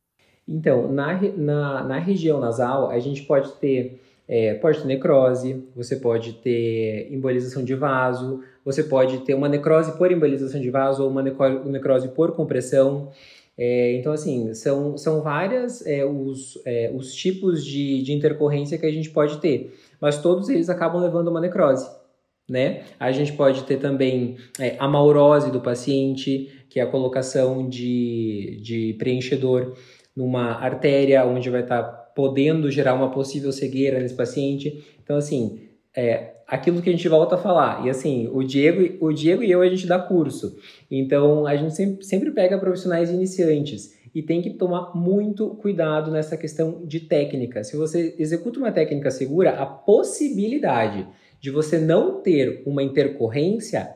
[0.46, 5.96] Então, na, na, na região nasal, a gente pode ter é, pode ter necrose, você
[5.96, 11.10] pode ter embolização de vaso, você pode ter uma necrose por embolização de vaso ou
[11.10, 13.10] uma necrose por compressão.
[13.56, 18.86] É, então, assim, são, são várias é, os, é, os tipos de, de intercorrência que
[18.86, 21.88] a gente pode ter, mas todos eles acabam levando a uma necrose.
[22.48, 22.82] Né?
[23.00, 28.60] A gente pode ter também é, a maurose do paciente, que é a colocação de,
[28.62, 29.74] de preenchedor
[30.14, 34.84] numa artéria onde vai estar tá podendo gerar uma possível cegueira nesse paciente.
[35.02, 35.60] Então, assim,
[35.96, 37.86] é aquilo que a gente volta a falar.
[37.86, 40.56] E assim, o Diego, o Diego e eu, a gente dá curso.
[40.90, 43.94] Então, a gente sempre, sempre pega profissionais iniciantes.
[44.14, 47.64] e tem que tomar muito cuidado nessa questão de técnica.
[47.64, 51.06] Se você executa uma técnica segura, a possibilidade
[51.40, 53.92] de você não ter uma intercorrência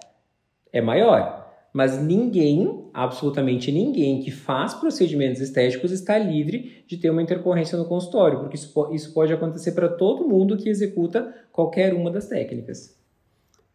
[0.73, 1.48] é maior.
[1.79, 7.85] Mas ninguém, absolutamente ninguém que faz procedimentos estéticos está livre de ter uma intercorrência no
[7.85, 12.99] consultório, porque isso, pode acontecer para todo mundo que executa qualquer uma das técnicas.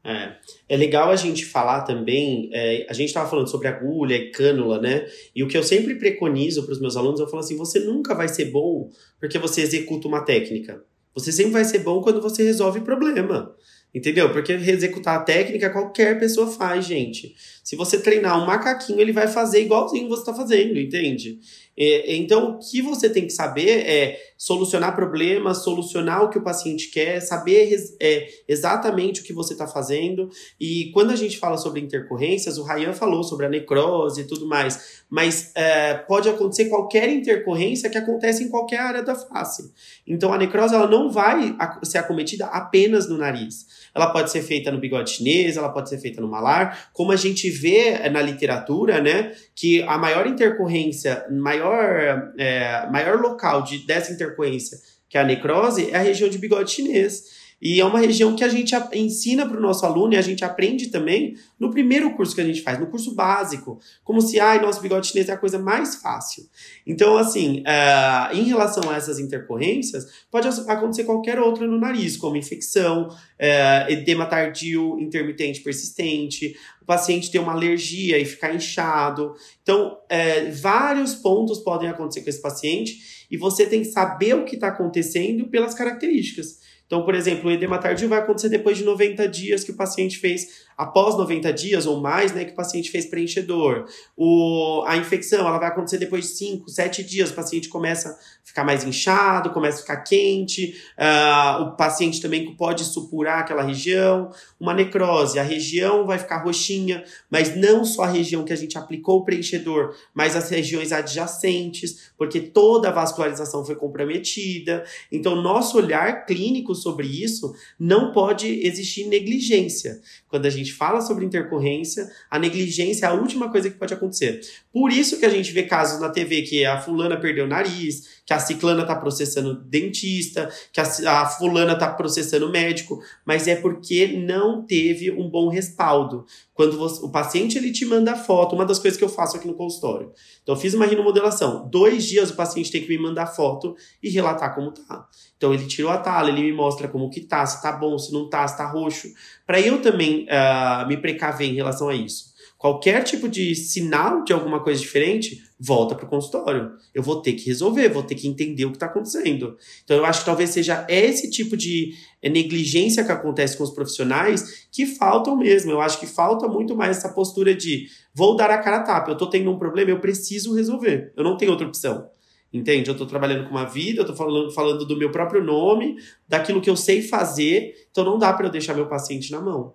[0.04, 0.34] É.
[0.68, 4.82] é legal a gente falar também, é, a gente estava falando sobre agulha e cânula,
[4.82, 5.06] né?
[5.34, 8.14] E o que eu sempre preconizo para os meus alunos, eu falo assim, você nunca
[8.14, 10.84] vai ser bom porque você executa uma técnica.
[11.16, 13.56] Você sempre vai ser bom quando você resolve problema.
[13.94, 14.32] Entendeu?
[14.34, 17.36] Porque executar a técnica qualquer pessoa faz, gente.
[17.64, 21.40] Se você treinar um macaquinho, ele vai fazer igualzinho você está fazendo, entende?
[21.76, 26.44] É, então, o que você tem que saber é solucionar problemas, solucionar o que o
[26.44, 30.30] paciente quer, saber é, exatamente o que você está fazendo.
[30.60, 34.46] E quando a gente fala sobre intercorrências, o Ryan falou sobre a necrose e tudo
[34.46, 39.72] mais, mas é, pode acontecer qualquer intercorrência que acontece em qualquer área da face.
[40.06, 43.66] Então, a necrose ela não vai ser acometida apenas no nariz.
[43.96, 47.16] Ela pode ser feita no bigode chinês, ela pode ser feita no malar, como a
[47.16, 54.12] gente vê na literatura, né, que a maior intercorrência, maior, é, maior local de, dessa
[54.12, 57.43] intercorrência, que é a necrose, é a região de bigode chinês.
[57.64, 60.44] E é uma região que a gente ensina para o nosso aluno e a gente
[60.44, 63.80] aprende também no primeiro curso que a gente faz, no curso básico.
[64.04, 66.44] Como se, ai, nosso bigode chinês é a coisa mais fácil.
[66.86, 72.36] Então, assim, uh, em relação a essas intercorrências, pode acontecer qualquer outra no nariz, como
[72.36, 79.36] infecção, uh, edema tardio, intermitente persistente, o paciente ter uma alergia e ficar inchado.
[79.62, 84.44] Então, uh, vários pontos podem acontecer com esse paciente e você tem que saber o
[84.44, 86.62] que está acontecendo pelas características.
[86.94, 90.20] Então, por exemplo, o edema tardio vai acontecer depois de 90 dias que o paciente
[90.20, 93.86] fez após 90 dias ou mais, né, que o paciente fez preenchedor.
[94.16, 98.16] O, a infecção, ela vai acontecer depois de 5, 7 dias, o paciente começa a
[98.44, 104.30] ficar mais inchado, começa a ficar quente, uh, o paciente também pode supurar aquela região.
[104.60, 108.78] Uma necrose, a região vai ficar roxinha, mas não só a região que a gente
[108.78, 114.84] aplicou o preenchedor, mas as regiões adjacentes, porque toda a vascularização foi comprometida.
[115.12, 120.00] Então, nosso olhar clínico sobre isso não pode existir negligência.
[120.28, 123.94] Quando a gente gente fala sobre intercorrência, a negligência é a última coisa que pode
[123.94, 124.42] acontecer.
[124.72, 128.23] Por isso que a gente vê casos na TV que a fulana perdeu o nariz,
[128.26, 133.56] que a ciclana tá processando dentista, que a, a fulana tá processando médico, mas é
[133.56, 136.26] porque não teve um bom respaldo.
[136.54, 139.48] Quando você, o paciente ele te manda foto, uma das coisas que eu faço aqui
[139.48, 140.12] no consultório.
[140.42, 141.68] Então, eu fiz uma rinomodelação.
[141.70, 145.08] Dois dias o paciente tem que me mandar foto e relatar como tá.
[145.36, 148.14] Então, ele tirou a tala, ele me mostra como que tá, se tá bom, se
[148.14, 149.10] não tá, se tá roxo.
[149.46, 152.34] para eu também uh, me precaver em relação a isso
[152.64, 156.74] qualquer tipo de sinal de alguma coisa diferente, volta para o consultório.
[156.94, 159.58] Eu vou ter que resolver, vou ter que entender o que está acontecendo.
[159.86, 163.72] Então, eu acho que talvez seja esse tipo de eh, negligência que acontece com os
[163.72, 165.72] profissionais que faltam mesmo.
[165.72, 169.12] Eu acho que falta muito mais essa postura de vou dar a cara a tapa,
[169.12, 171.14] eu estou tendo um problema, eu preciso resolver.
[171.16, 172.10] Eu não tenho outra opção.
[172.52, 172.90] Entende?
[172.90, 175.96] Eu estou trabalhando com uma vida, eu estou falando, falando do meu próprio nome,
[176.28, 179.74] daquilo que eu sei fazer, então não dá para eu deixar meu paciente na mão.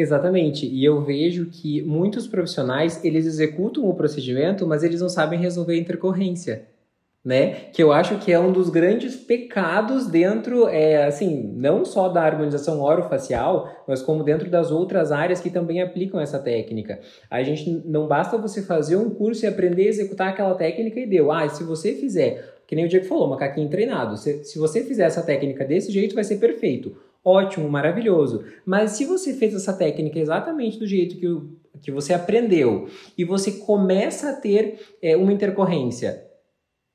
[0.00, 0.66] Exatamente.
[0.66, 5.74] E eu vejo que muitos profissionais, eles executam o procedimento, mas eles não sabem resolver
[5.74, 6.62] a intercorrência.
[7.22, 7.66] Né?
[7.70, 12.22] Que eu acho que é um dos grandes pecados dentro, é, assim, não só da
[12.22, 16.98] harmonização orofacial, mas como dentro das outras áreas que também aplicam essa técnica.
[17.30, 21.06] A gente não basta você fazer um curso e aprender a executar aquela técnica e
[21.06, 21.30] deu.
[21.30, 25.04] Ah, se você fizer, que nem o Diego falou, macaquinho treinado, se, se você fizer
[25.04, 28.44] essa técnica desse jeito, vai ser perfeito ótimo, maravilhoso.
[28.64, 33.52] Mas se você fez essa técnica exatamente do jeito que, que você aprendeu e você
[33.52, 36.30] começa a ter é, uma intercorrência,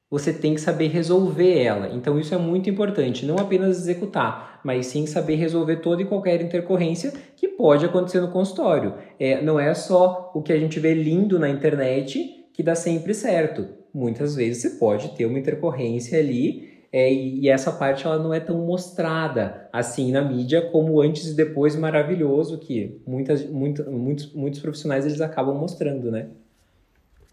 [0.09, 1.89] você tem que saber resolver ela.
[1.93, 6.41] Então isso é muito importante, não apenas executar, mas sim saber resolver toda e qualquer
[6.41, 8.93] intercorrência que pode acontecer no consultório.
[9.19, 13.13] É, não é só o que a gente vê lindo na internet que dá sempre
[13.13, 13.67] certo.
[13.93, 18.39] Muitas vezes você pode ter uma intercorrência ali é, e essa parte ela não é
[18.39, 24.61] tão mostrada assim na mídia como antes e depois maravilhoso que muitas, muita, muitos, muitos
[24.61, 26.29] profissionais eles acabam mostrando, né?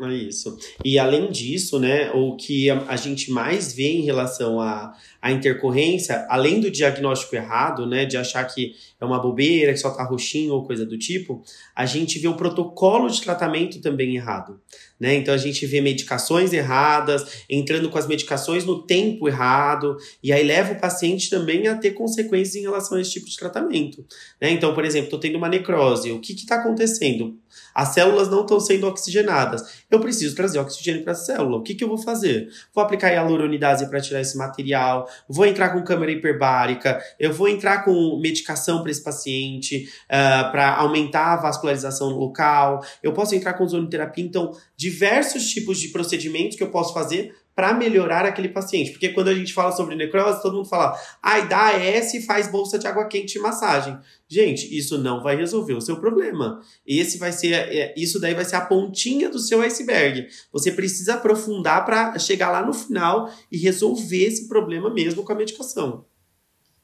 [0.00, 0.58] É isso.
[0.84, 6.26] E além disso, né, o que a, gente mais vê em relação à, à intercorrência,
[6.28, 10.54] além do diagnóstico errado, né, de achar que é uma bobeira, que só tá roxinho
[10.54, 11.42] ou coisa do tipo,
[11.74, 14.60] a gente vê o protocolo de tratamento também errado.
[15.02, 15.16] Né?
[15.16, 20.44] Então a gente vê medicações erradas, entrando com as medicações no tempo errado, e aí
[20.44, 24.06] leva o paciente também a ter consequências em relação a esse tipo de tratamento.
[24.40, 24.52] Né?
[24.52, 27.36] Então, por exemplo, estou tendo uma necrose, o que está acontecendo?
[27.74, 29.82] As células não estão sendo oxigenadas.
[29.90, 31.58] eu preciso trazer oxigênio para a célula.
[31.58, 32.48] O que, que eu vou fazer?
[32.74, 37.84] Vou aplicar hialuronidase para tirar esse material, vou entrar com câmera hiperbárica, eu vou entrar
[37.84, 43.54] com medicação para esse paciente, uh, ah, para aumentar a vascularização local, eu posso entrar
[43.54, 44.24] com zonoterapia.
[44.24, 44.52] Então,
[44.92, 48.90] diversos tipos de procedimentos que eu posso fazer para melhorar aquele paciente.
[48.90, 52.50] Porque quando a gente fala sobre necrose, todo mundo fala, ai, dá AS e faz
[52.50, 53.98] bolsa de água quente e massagem.
[54.28, 56.60] Gente, isso não vai resolver o seu problema.
[56.86, 60.28] Esse vai ser, é, isso daí vai ser a pontinha do seu iceberg.
[60.52, 65.36] Você precisa aprofundar para chegar lá no final e resolver esse problema mesmo com a
[65.36, 66.06] medicação.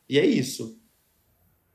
[0.09, 0.79] E é isso.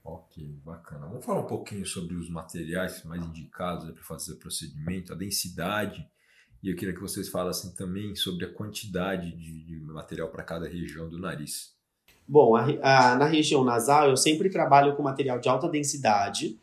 [0.04, 1.08] Ok, bacana.
[1.08, 6.06] Vamos falar um pouquinho sobre os materiais mais indicados para fazer o procedimento, a densidade
[6.64, 10.68] e eu queria que vocês falassem também sobre a quantidade de, de material para cada
[10.68, 11.74] região do nariz.
[12.26, 16.58] Bom, a, a, na região nasal eu sempre trabalho com material de alta densidade.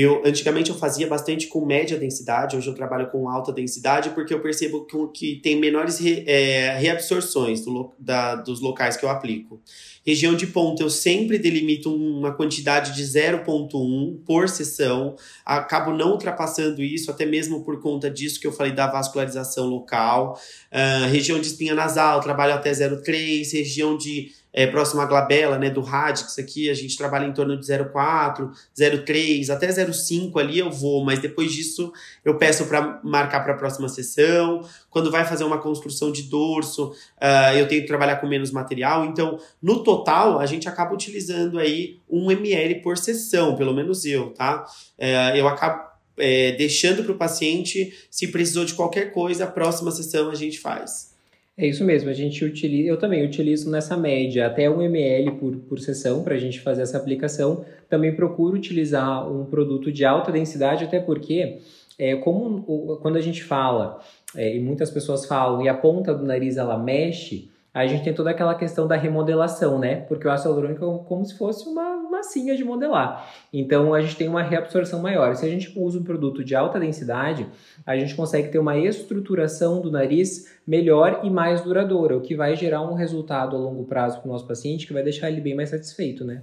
[0.00, 4.32] Eu antigamente eu fazia bastante com média densidade, hoje eu trabalho com alta densidade porque
[4.32, 9.08] eu percebo que, que tem menores re, é, reabsorções do, da, dos locais que eu
[9.08, 9.60] aplico.
[10.06, 15.16] Região de ponta, eu sempre delimito uma quantidade de 0,1 por sessão.
[15.44, 20.40] Acabo não ultrapassando isso, até mesmo por conta disso que eu falei da vascularização local.
[20.72, 23.52] Uh, região de espinha nasal, trabalho até 0,3.
[23.52, 27.58] Região de é, próximo à glabela, né, do radix aqui, a gente trabalha em torno
[27.58, 31.92] de 0,4, 0,3, até 0,5 ali eu vou, mas depois disso
[32.24, 34.66] eu peço para marcar para a próxima sessão.
[34.90, 39.04] Quando vai fazer uma construção de dorso, uh, eu tenho que trabalhar com menos material.
[39.04, 44.30] Então, no total, a gente acaba utilizando aí 1 ml por sessão, pelo menos eu,
[44.30, 44.64] tá?
[44.98, 49.90] Uh, eu acabo é, deixando para o paciente, se precisou de qualquer coisa, a próxima
[49.90, 51.16] sessão a gente faz.
[51.60, 55.56] É isso mesmo, a gente utiliza, eu também utilizo nessa média até 1 ml por,
[55.56, 57.64] por sessão para a gente fazer essa aplicação.
[57.88, 61.58] Também procuro utilizar um produto de alta densidade, até porque,
[61.98, 62.62] é, como
[63.02, 64.00] quando a gente fala,
[64.36, 67.50] é, e muitas pessoas falam, e a ponta do nariz ela mexe,
[67.84, 69.96] a gente tem toda aquela questão da remodelação, né?
[70.08, 73.32] Porque o ácido hialurônico é como se fosse uma massinha de modelar.
[73.52, 75.34] Então a gente tem uma reabsorção maior.
[75.36, 77.46] Se a gente usa um produto de alta densidade,
[77.86, 82.56] a gente consegue ter uma estruturação do nariz melhor e mais duradoura, o que vai
[82.56, 85.54] gerar um resultado a longo prazo para o nosso paciente que vai deixar ele bem
[85.54, 86.42] mais satisfeito, né?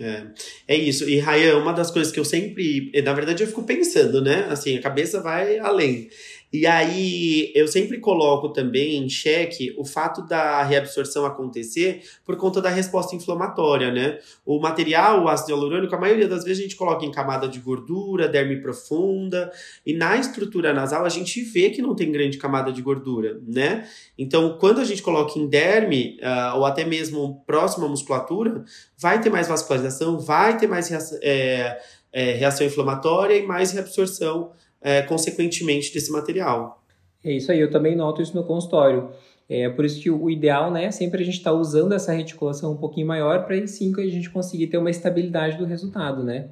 [0.00, 0.22] É,
[0.68, 1.08] é isso.
[1.10, 4.46] E Ryan, uma das coisas que eu sempre, na verdade, eu fico pensando, né?
[4.48, 6.08] Assim, a cabeça vai além.
[6.52, 12.60] E aí eu sempre coloco também em xeque o fato da reabsorção acontecer por conta
[12.62, 14.18] da resposta inflamatória, né?
[14.46, 17.60] O material, o ácido hialurônico, a maioria das vezes a gente coloca em camada de
[17.60, 19.52] gordura, derme profunda,
[19.84, 23.86] e na estrutura nasal a gente vê que não tem grande camada de gordura, né?
[24.16, 28.64] Então, quando a gente coloca em derme, uh, ou até mesmo próximo à musculatura,
[28.96, 30.90] vai ter mais vascularização, vai ter mais
[31.22, 31.78] é,
[32.12, 36.82] é, reação inflamatória e mais reabsorção é, consequentemente desse material.
[37.24, 39.10] É isso aí, eu também noto isso no consultório.
[39.48, 42.12] É por isso que o ideal, né, é sempre a gente estar tá usando essa
[42.12, 45.64] reticulação um pouquinho maior para aí sim que a gente conseguir ter uma estabilidade do
[45.64, 46.50] resultado, né?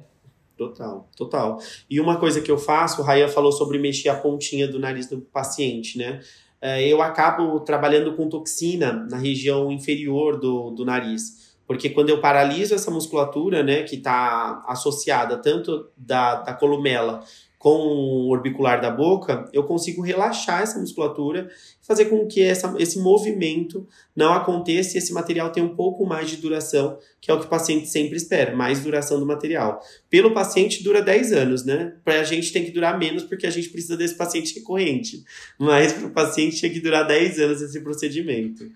[0.57, 1.59] Total, total.
[1.87, 5.07] E uma coisa que eu faço, o Raya falou sobre mexer a pontinha do nariz
[5.07, 6.19] do paciente, né?
[6.59, 11.55] É, eu acabo trabalhando com toxina na região inferior do, do nariz.
[11.67, 17.21] Porque quando eu paraliso essa musculatura, né, que está associada tanto da, da columela
[17.57, 21.49] com o orbicular da boca, eu consigo relaxar essa musculatura
[21.81, 26.29] fazer com que essa, esse movimento não aconteça e esse material tenha um pouco mais
[26.29, 29.81] de duração, que é o que o paciente sempre espera, mais duração do material.
[30.09, 31.93] Pelo paciente dura 10 anos, né?
[32.03, 35.23] Para a gente tem que durar menos porque a gente precisa desse paciente recorrente.
[35.57, 38.69] Mas para o paciente tem que durar 10 anos esse procedimento.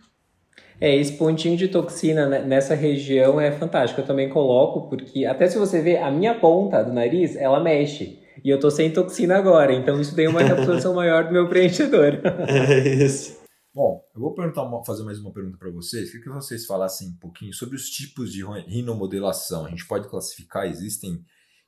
[0.79, 4.01] É, esse pontinho de toxina nessa região é fantástico.
[4.01, 8.20] Eu também coloco, porque até se você ver a minha ponta do nariz, ela mexe.
[8.43, 12.19] E eu tô sem toxina agora, então isso tem uma reabsorção maior do meu preenchedor.
[12.47, 13.39] É isso.
[13.73, 16.11] Bom, eu vou perguntar uma, fazer mais uma pergunta para vocês.
[16.11, 19.65] Queria que vocês falassem um pouquinho sobre os tipos de rinomodelação.
[19.65, 21.23] A gente pode classificar, existem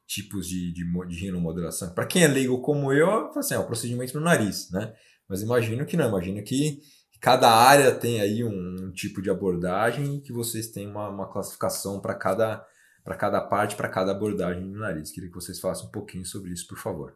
[0.06, 1.94] tipos de, de, de rinomodelação.
[1.94, 4.94] Para quem é leigo como eu, assim, é um procedimento no nariz, né?
[5.30, 6.80] Mas imagino que não, imagino que
[7.22, 11.32] cada área tem aí um, um tipo de abordagem e que vocês têm uma, uma
[11.32, 12.66] classificação para cada
[13.04, 15.12] para cada parte, para cada abordagem do nariz.
[15.12, 17.16] Queria que vocês falassem um pouquinho sobre isso, por favor.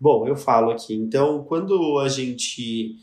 [0.00, 0.94] Bom, eu falo aqui.
[0.94, 2.96] Então, quando a gente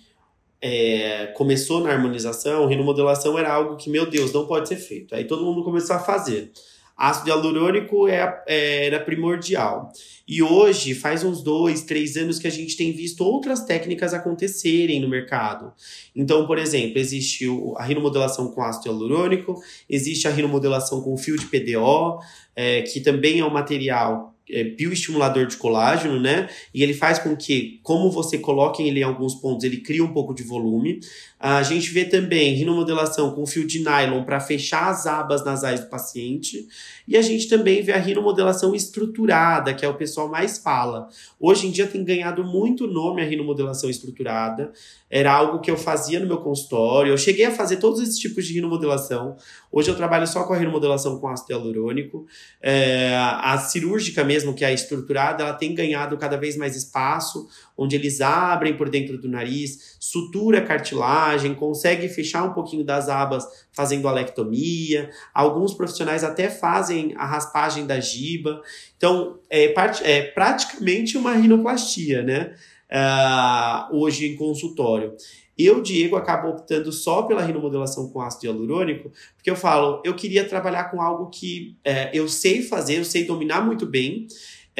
[0.61, 5.15] é, começou na harmonização, rinomodelação era algo que, meu Deus, não pode ser feito.
[5.15, 6.51] Aí todo mundo começou a fazer.
[6.99, 9.89] Ácido hialurônico é, é, era primordial.
[10.27, 14.99] E hoje, faz uns dois, três anos que a gente tem visto outras técnicas acontecerem
[14.99, 15.71] no mercado.
[16.13, 17.45] Então, por exemplo, existe
[17.77, 19.55] a rinomodelação com ácido hialurônico,
[19.89, 22.19] existe a rinomodelação com fio de PDO,
[22.53, 26.49] é, que também é um material é, bioestimulador de colágeno, né?
[26.73, 30.11] E ele faz com que, como você coloque ele em alguns pontos, ele cria um
[30.11, 30.99] pouco de volume.
[31.39, 35.87] A gente vê também rinomodelação com fio de nylon para fechar as abas nasais do
[35.87, 36.67] paciente.
[37.07, 41.07] E a gente também vê a rinomodelação estruturada, que é o pessoal mais fala.
[41.39, 44.73] Hoje em dia tem ganhado muito nome a rinomodelação estruturada.
[45.09, 47.13] Era algo que eu fazia no meu consultório.
[47.13, 49.37] Eu cheguei a fazer todos esses tipos de rinomodelação.
[49.71, 52.27] Hoje eu trabalho só com a rinomodelação com ácido hialurônico.
[52.61, 57.47] É, a cirúrgica mesmo, que é a estruturada, ela tem ganhado cada vez mais espaço,
[57.79, 63.45] onde eles abrem por dentro do nariz, sutura cartilagem, consegue fechar um pouquinho das abas
[63.71, 65.09] fazendo alectomia.
[65.33, 68.61] Alguns profissionais até fazem a raspagem da giba.
[68.97, 69.73] Então, é,
[70.03, 72.53] é praticamente uma rinoplastia, né?
[72.89, 75.15] uh, hoje em consultório.
[75.57, 80.47] Eu, Diego, acabo optando só pela rinomodelação com ácido hialurônico, porque eu falo, eu queria
[80.47, 84.25] trabalhar com algo que é, eu sei fazer, eu sei dominar muito bem,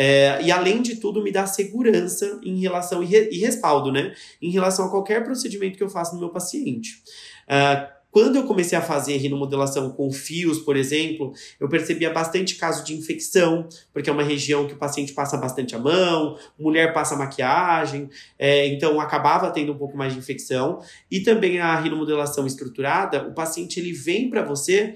[0.02, 4.14] é, e além de tudo, me dá segurança em relação e, re, e, respaldo, né?
[4.42, 7.04] Em relação a qualquer procedimento que eu faça no meu paciente.
[7.44, 12.82] Uh, quando eu comecei a fazer rinomodelação com fios, por exemplo, eu percebia bastante caso
[12.86, 17.18] de infecção, porque é uma região que o paciente passa bastante a mão, mulher passa
[17.18, 20.80] maquiagem, é, então acabava tendo um pouco mais de infecção.
[21.12, 24.96] E também a rinomodelação estruturada, o paciente ele vem para você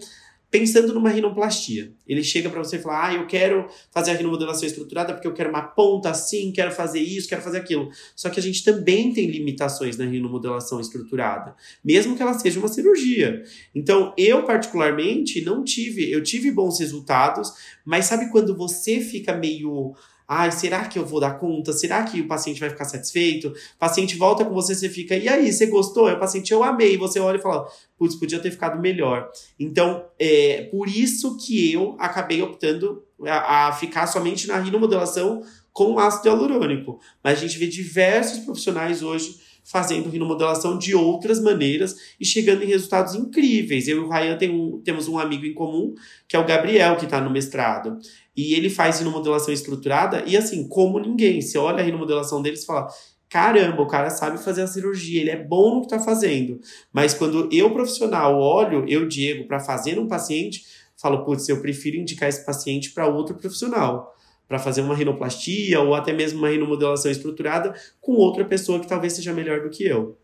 [0.53, 1.91] pensando numa rinoplastia.
[2.07, 5.33] Ele chega para você e fala: Ah, eu quero fazer a rinomodelação estruturada porque eu
[5.33, 7.89] quero uma ponta assim, quero fazer isso, quero fazer aquilo.
[8.15, 12.67] Só que a gente também tem limitações na rinomodelação estruturada, mesmo que ela seja uma
[12.67, 13.43] cirurgia.
[13.73, 17.51] Então, eu particularmente não tive, eu tive bons resultados,
[17.83, 19.95] mas sabe quando você fica meio
[20.27, 21.73] Ai, será que eu vou dar conta?
[21.73, 23.49] Será que o paciente vai ficar satisfeito?
[23.49, 26.09] O paciente volta com você, você fica, e aí, você gostou?
[26.09, 26.97] E o paciente, eu amei.
[26.97, 27.67] Você olha e fala,
[27.97, 29.29] putz, podia ter ficado melhor.
[29.59, 35.43] Então, é por isso que eu acabei optando a, a ficar somente na rinomodelação
[35.73, 36.99] com ácido hialurônico.
[37.23, 42.67] Mas a gente vê diversos profissionais hoje fazendo rinomodelação de outras maneiras e chegando em
[42.67, 43.87] resultados incríveis.
[43.87, 45.95] Eu e o Ryan tem um, temos um amigo em comum,
[46.27, 47.97] que é o Gabriel, que está no mestrado.
[48.35, 51.41] E ele faz rinomodelação estruturada e assim, como ninguém.
[51.41, 52.87] Você olha a rinomodelação dele e fala,
[53.29, 56.59] caramba, o cara sabe fazer a cirurgia, ele é bom no que está fazendo.
[56.91, 60.65] Mas quando eu, profissional, olho, eu, Diego, para fazer um paciente,
[60.97, 64.13] falo, putz, eu prefiro indicar esse paciente para outro profissional
[64.47, 69.13] para fazer uma rinoplastia ou até mesmo uma rinomodelação estruturada com outra pessoa que talvez
[69.13, 70.17] seja melhor do que eu.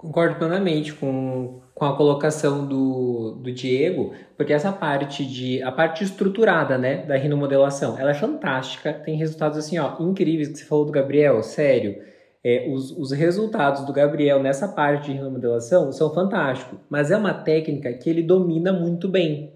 [0.00, 6.02] Concordo plenamente com, com a colocação do, do Diego, porque essa parte de a parte
[6.02, 10.86] estruturada, né, da rinomodelação, ela é fantástica, tem resultados assim, ó, incríveis que você falou
[10.86, 12.00] do Gabriel, sério.
[12.42, 17.34] É, os, os resultados do Gabriel nessa parte de rinomodelação são fantásticos, mas é uma
[17.34, 19.52] técnica que ele domina muito bem.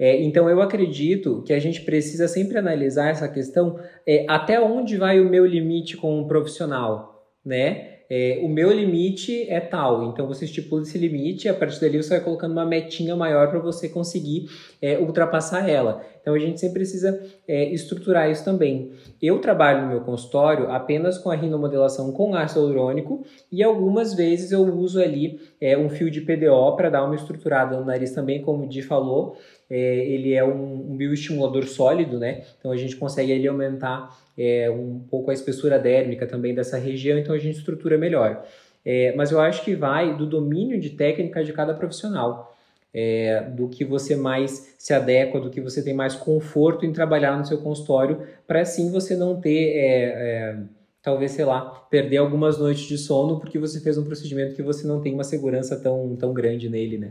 [0.00, 4.96] É, então eu acredito que a gente precisa sempre analisar essa questão é, até onde
[4.96, 7.99] vai o meu limite como profissional, né?
[8.12, 12.02] É, o meu limite é tal, então você estipula esse limite e a partir dali
[12.02, 14.48] você vai colocando uma metinha maior para você conseguir
[14.82, 16.02] é, ultrapassar ela.
[16.20, 18.90] Então a gente sempre precisa é, estruturar isso também.
[19.22, 24.50] Eu trabalho no meu consultório apenas com a rinomodelação com ácido hialurônico e algumas vezes
[24.50, 28.42] eu uso ali é, um fio de PDO para dar uma estruturada no nariz também,
[28.42, 29.36] como o Di falou,
[29.70, 32.42] é, ele é um, um, bioestimulador sólido, né?
[32.58, 37.18] Então a gente consegue ali aumentar é, um pouco a espessura dérmica também dessa região,
[37.18, 38.42] então a gente estrutura melhor.
[38.82, 42.56] É, mas eu acho que vai do domínio de técnica de cada profissional.
[42.92, 47.38] É, do que você mais se adequa, do que você tem mais conforto em trabalhar
[47.38, 50.56] no seu consultório, para assim você não ter, é, é,
[51.00, 54.88] talvez, sei lá, perder algumas noites de sono porque você fez um procedimento que você
[54.88, 57.10] não tem uma segurança tão, tão grande nele, né?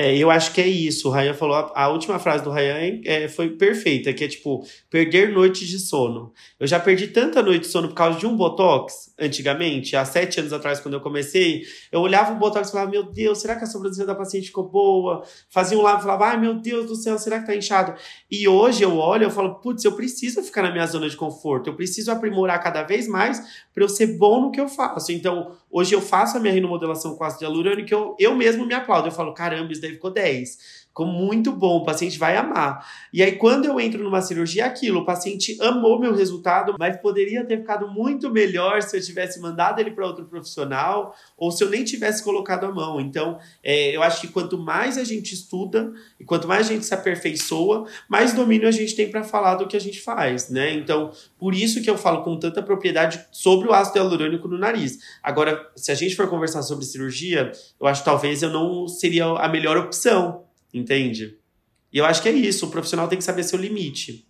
[0.00, 1.08] É, eu acho que é isso.
[1.08, 4.64] O Ryan falou, a, a última frase do Ryan é, foi perfeita, que é tipo,
[4.88, 6.32] perder noites de sono.
[6.60, 10.38] Eu já perdi tanta noite de sono por causa de um Botox, antigamente, há sete
[10.38, 11.64] anos atrás, quando eu comecei.
[11.90, 14.68] Eu olhava o Botox e falava, meu Deus, será que a sobrancelha da paciente ficou
[14.68, 15.24] boa?
[15.50, 17.94] Fazia um lado e falava, ai meu Deus do céu, será que tá inchado?
[18.30, 21.70] E hoje eu olho e falo, putz, eu preciso ficar na minha zona de conforto,
[21.70, 23.42] eu preciso aprimorar cada vez mais
[23.74, 25.10] para eu ser bom no que eu faço.
[25.10, 29.08] Então, hoje eu faço a minha rinomodelação com ácido hialurônico, eu, eu mesmo me aplaudo.
[29.08, 30.87] Eu falo, caramba, isso daí ficou 10.
[30.88, 32.84] Ficou muito bom, o paciente vai amar.
[33.12, 36.96] E aí, quando eu entro numa cirurgia, é aquilo, o paciente amou meu resultado, mas
[36.96, 41.62] poderia ter ficado muito melhor se eu tivesse mandado ele para outro profissional ou se
[41.62, 43.00] eu nem tivesse colocado a mão.
[43.00, 46.84] Então, é, eu acho que quanto mais a gente estuda e quanto mais a gente
[46.84, 50.72] se aperfeiçoa, mais domínio a gente tem para falar do que a gente faz, né?
[50.72, 54.98] Então, por isso que eu falo com tanta propriedade sobre o ácido hialurônico no nariz.
[55.22, 59.26] Agora, se a gente for conversar sobre cirurgia, eu acho que talvez eu não seria
[59.26, 61.36] a melhor opção entende?
[61.92, 64.26] E eu acho que é isso, o profissional tem que saber seu limite.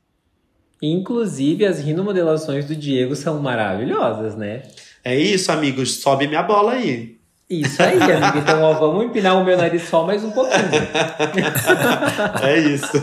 [0.80, 4.62] Inclusive, as rinomodelações do Diego são maravilhosas, né?
[5.04, 6.00] É isso, amigos.
[6.00, 7.18] Sobe minha bola aí.
[7.50, 8.38] Isso aí, amigo.
[8.44, 10.68] Então, ó, vamos empinar o meu nariz só mais um pouquinho.
[12.44, 12.98] é isso.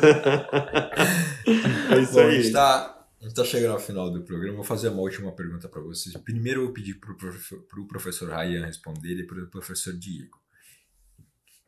[1.92, 2.28] É isso Bom, aí.
[2.28, 4.56] A gente, tá, a gente tá chegando ao final do programa.
[4.56, 6.16] Vou fazer uma última pergunta para vocês.
[6.24, 10.45] Primeiro, eu vou pedir para o professor Ryan responder e para o professor Diego.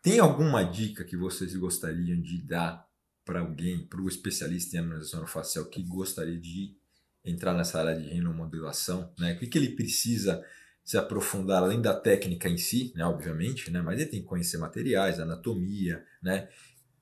[0.08, 2.88] Tem alguma dica que vocês gostariam de dar
[3.26, 6.78] para alguém, para o especialista em harmonização facial que gostaria de
[7.26, 9.34] entrar nessa área de rinomodelação, né?
[9.34, 10.42] O que, que ele precisa
[10.82, 13.04] se aprofundar além da técnica em si, né?
[13.04, 13.82] Obviamente, né?
[13.82, 16.48] Mas ele tem que conhecer materiais, anatomia, né?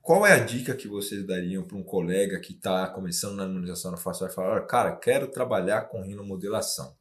[0.02, 3.96] Qual é a dica que vocês dariam para um colega que está começando na harmonização
[3.96, 6.92] facial e falar, cara, quero trabalhar com rinomodelação?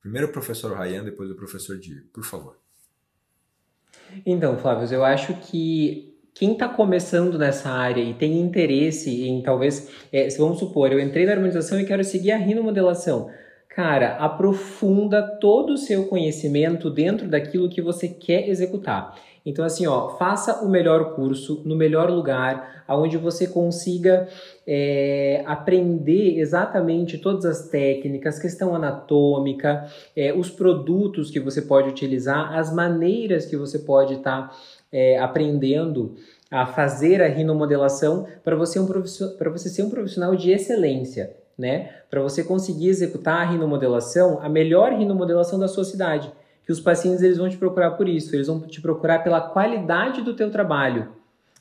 [0.00, 2.59] Primeiro o professor Ryan, depois o professor Diego, por favor.
[4.24, 9.90] Então, Flávio, eu acho que quem está começando nessa área e tem interesse em talvez,
[10.12, 13.30] é, vamos supor, eu entrei na harmonização e quero seguir a rinomodelação.
[13.68, 19.14] Cara, aprofunda todo o seu conhecimento dentro daquilo que você quer executar.
[19.44, 24.28] Então, assim, ó, faça o melhor curso no melhor lugar, aonde você consiga
[24.66, 32.52] é, aprender exatamente todas as técnicas, questão anatômica, é, os produtos que você pode utilizar,
[32.56, 34.56] as maneiras que você pode estar tá
[34.92, 36.16] é, aprendendo
[36.50, 41.90] a fazer a rinomodelação para você, um você ser um profissional de excelência, né?
[42.10, 46.30] Para você conseguir executar a rinomodelação, a melhor rinomodelação da sua cidade.
[46.70, 50.22] Que os pacientes eles vão te procurar por isso, eles vão te procurar pela qualidade
[50.22, 51.08] do teu trabalho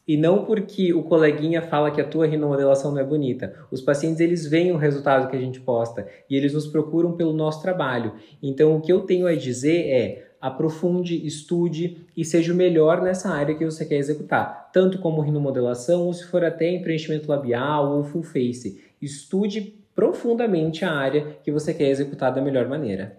[0.08, 3.56] e não porque o coleguinha fala que a tua rinomodelação não é bonita.
[3.72, 7.34] Os pacientes eles veem o resultado que a gente posta e eles nos procuram pelo
[7.34, 8.14] nosso trabalho.
[8.40, 13.30] Então o que eu tenho a dizer é aprofunde, estude e seja o melhor nessa
[13.30, 17.98] área que você quer executar, tanto como rinomodelação ou se for até em preenchimento labial
[17.98, 18.80] ou full face.
[19.02, 23.19] Estude profundamente a área que você quer executar da melhor maneira.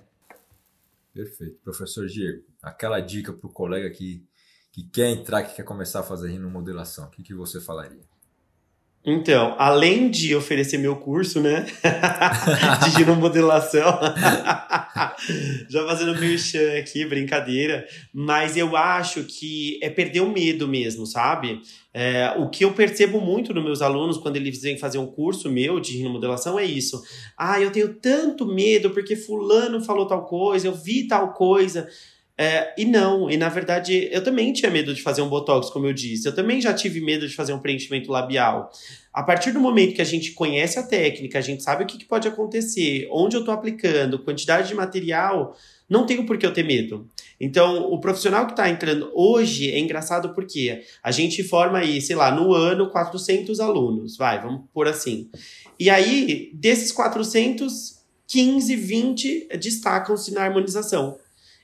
[1.13, 1.61] Perfeito.
[1.63, 4.25] Professor Diego, aquela dica para o colega que,
[4.73, 8.09] que quer entrar, que quer começar a fazer rinomodelação, o que, que você falaria?
[9.05, 11.65] Então, além de oferecer meu curso, né,
[12.85, 13.99] de ginomodelação,
[15.71, 21.63] já fazendo merchan aqui, brincadeira, mas eu acho que é perder o medo mesmo, sabe?
[21.95, 25.51] É, o que eu percebo muito nos meus alunos quando eles vêm fazer um curso
[25.51, 27.03] meu de rinomodelação é isso.
[27.39, 31.89] Ah, eu tenho tanto medo porque fulano falou tal coisa, eu vi tal coisa.
[32.43, 35.87] É, e não, e na verdade eu também tinha medo de fazer um botox, como
[35.87, 36.27] eu disse.
[36.27, 38.73] Eu também já tive medo de fazer um preenchimento labial.
[39.13, 41.99] A partir do momento que a gente conhece a técnica, a gente sabe o que,
[41.99, 45.55] que pode acontecer, onde eu estou aplicando, quantidade de material,
[45.87, 47.07] não tenho por que eu ter medo.
[47.39, 52.17] Então, o profissional que está entrando hoje é engraçado porque a gente forma aí, sei
[52.17, 55.29] lá, no ano 400 alunos, vai, vamos por assim.
[55.79, 61.19] E aí, desses 400, 15, 20 destacam-se na harmonização.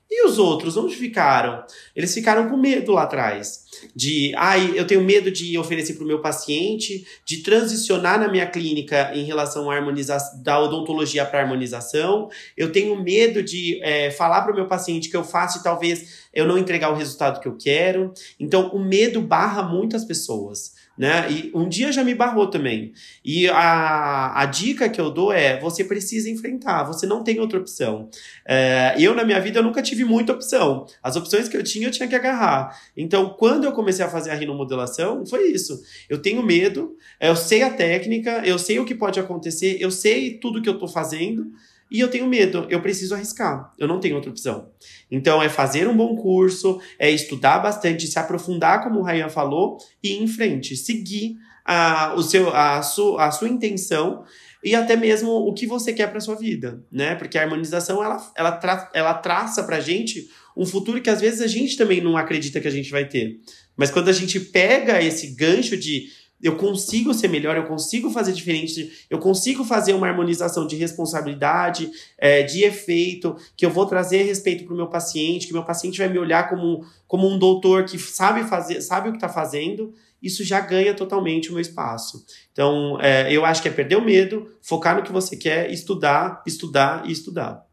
[0.09, 1.65] E os outros, onde ficaram?
[1.95, 3.67] Eles ficaram com medo lá atrás.
[3.95, 8.47] De, ai, eu tenho medo de oferecer para o meu paciente, de transicionar na minha
[8.47, 12.31] clínica em relação à harmonização, da odontologia para harmonização.
[12.57, 16.27] Eu tenho medo de é, falar para o meu paciente que eu faço e talvez
[16.33, 18.13] eu não entregar o resultado que eu quero.
[18.39, 21.31] Então, o medo barra muitas pessoas né?
[21.31, 22.93] E um dia já me barrou também.
[23.25, 27.59] E a, a dica que eu dou é: você precisa enfrentar, você não tem outra
[27.59, 28.09] opção.
[28.47, 30.87] É, eu, na minha vida, eu nunca tive muita opção.
[31.03, 32.81] As opções que eu tinha, eu tinha que agarrar.
[32.97, 35.83] Então, quando eu comecei a fazer a rinomodelação, foi isso.
[36.09, 40.39] Eu tenho medo, eu sei a técnica, eu sei o que pode acontecer, eu sei
[40.39, 41.53] tudo que eu tô fazendo.
[41.91, 44.71] E eu tenho medo, eu preciso arriscar, eu não tenho outra opção.
[45.11, 49.79] Então é fazer um bom curso, é estudar bastante, se aprofundar, como o Ryan falou,
[50.03, 54.25] e ir em frente, seguir a, o seu, a, su, a sua intenção
[54.65, 57.15] e até mesmo o que você quer para sua vida, né?
[57.15, 61.41] Porque a harmonização ela, ela, tra, ela traça pra gente um futuro que às vezes
[61.41, 63.39] a gente também não acredita que a gente vai ter.
[63.77, 66.09] Mas quando a gente pega esse gancho de
[66.43, 71.91] eu consigo ser melhor, eu consigo fazer diferente, eu consigo fazer uma harmonização de responsabilidade,
[72.19, 75.99] é, de efeito, que eu vou trazer respeito para o meu paciente, que meu paciente
[75.99, 79.95] vai me olhar como, como um doutor que sabe fazer, sabe o que está fazendo,
[80.23, 82.25] isso já ganha totalmente o meu espaço.
[82.53, 86.43] Então, é, eu acho que é perder o medo, focar no que você quer, estudar,
[86.47, 87.66] estudar e estudar.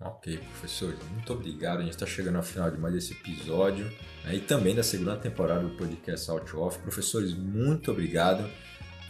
[0.00, 1.78] Ok, professor, muito obrigado.
[1.78, 3.84] A gente está chegando ao final de mais esse episódio
[4.24, 6.78] né, e também da segunda temporada do podcast Out Off.
[6.78, 8.48] Professores, muito obrigado.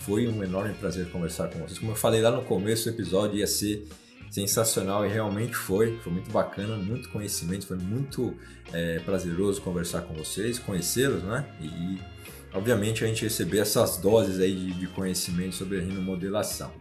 [0.01, 1.79] Foi um enorme prazer conversar com vocês.
[1.79, 3.87] Como eu falei lá no começo, o episódio ia ser
[4.31, 5.99] sensacional e realmente foi.
[5.99, 8.35] Foi muito bacana, muito conhecimento, foi muito
[8.73, 11.47] é, prazeroso conversar com vocês, conhecê-los, né?
[11.61, 11.99] E
[12.55, 16.73] obviamente, a gente receber essas doses aí de, de conhecimento sobre a rinomodelação.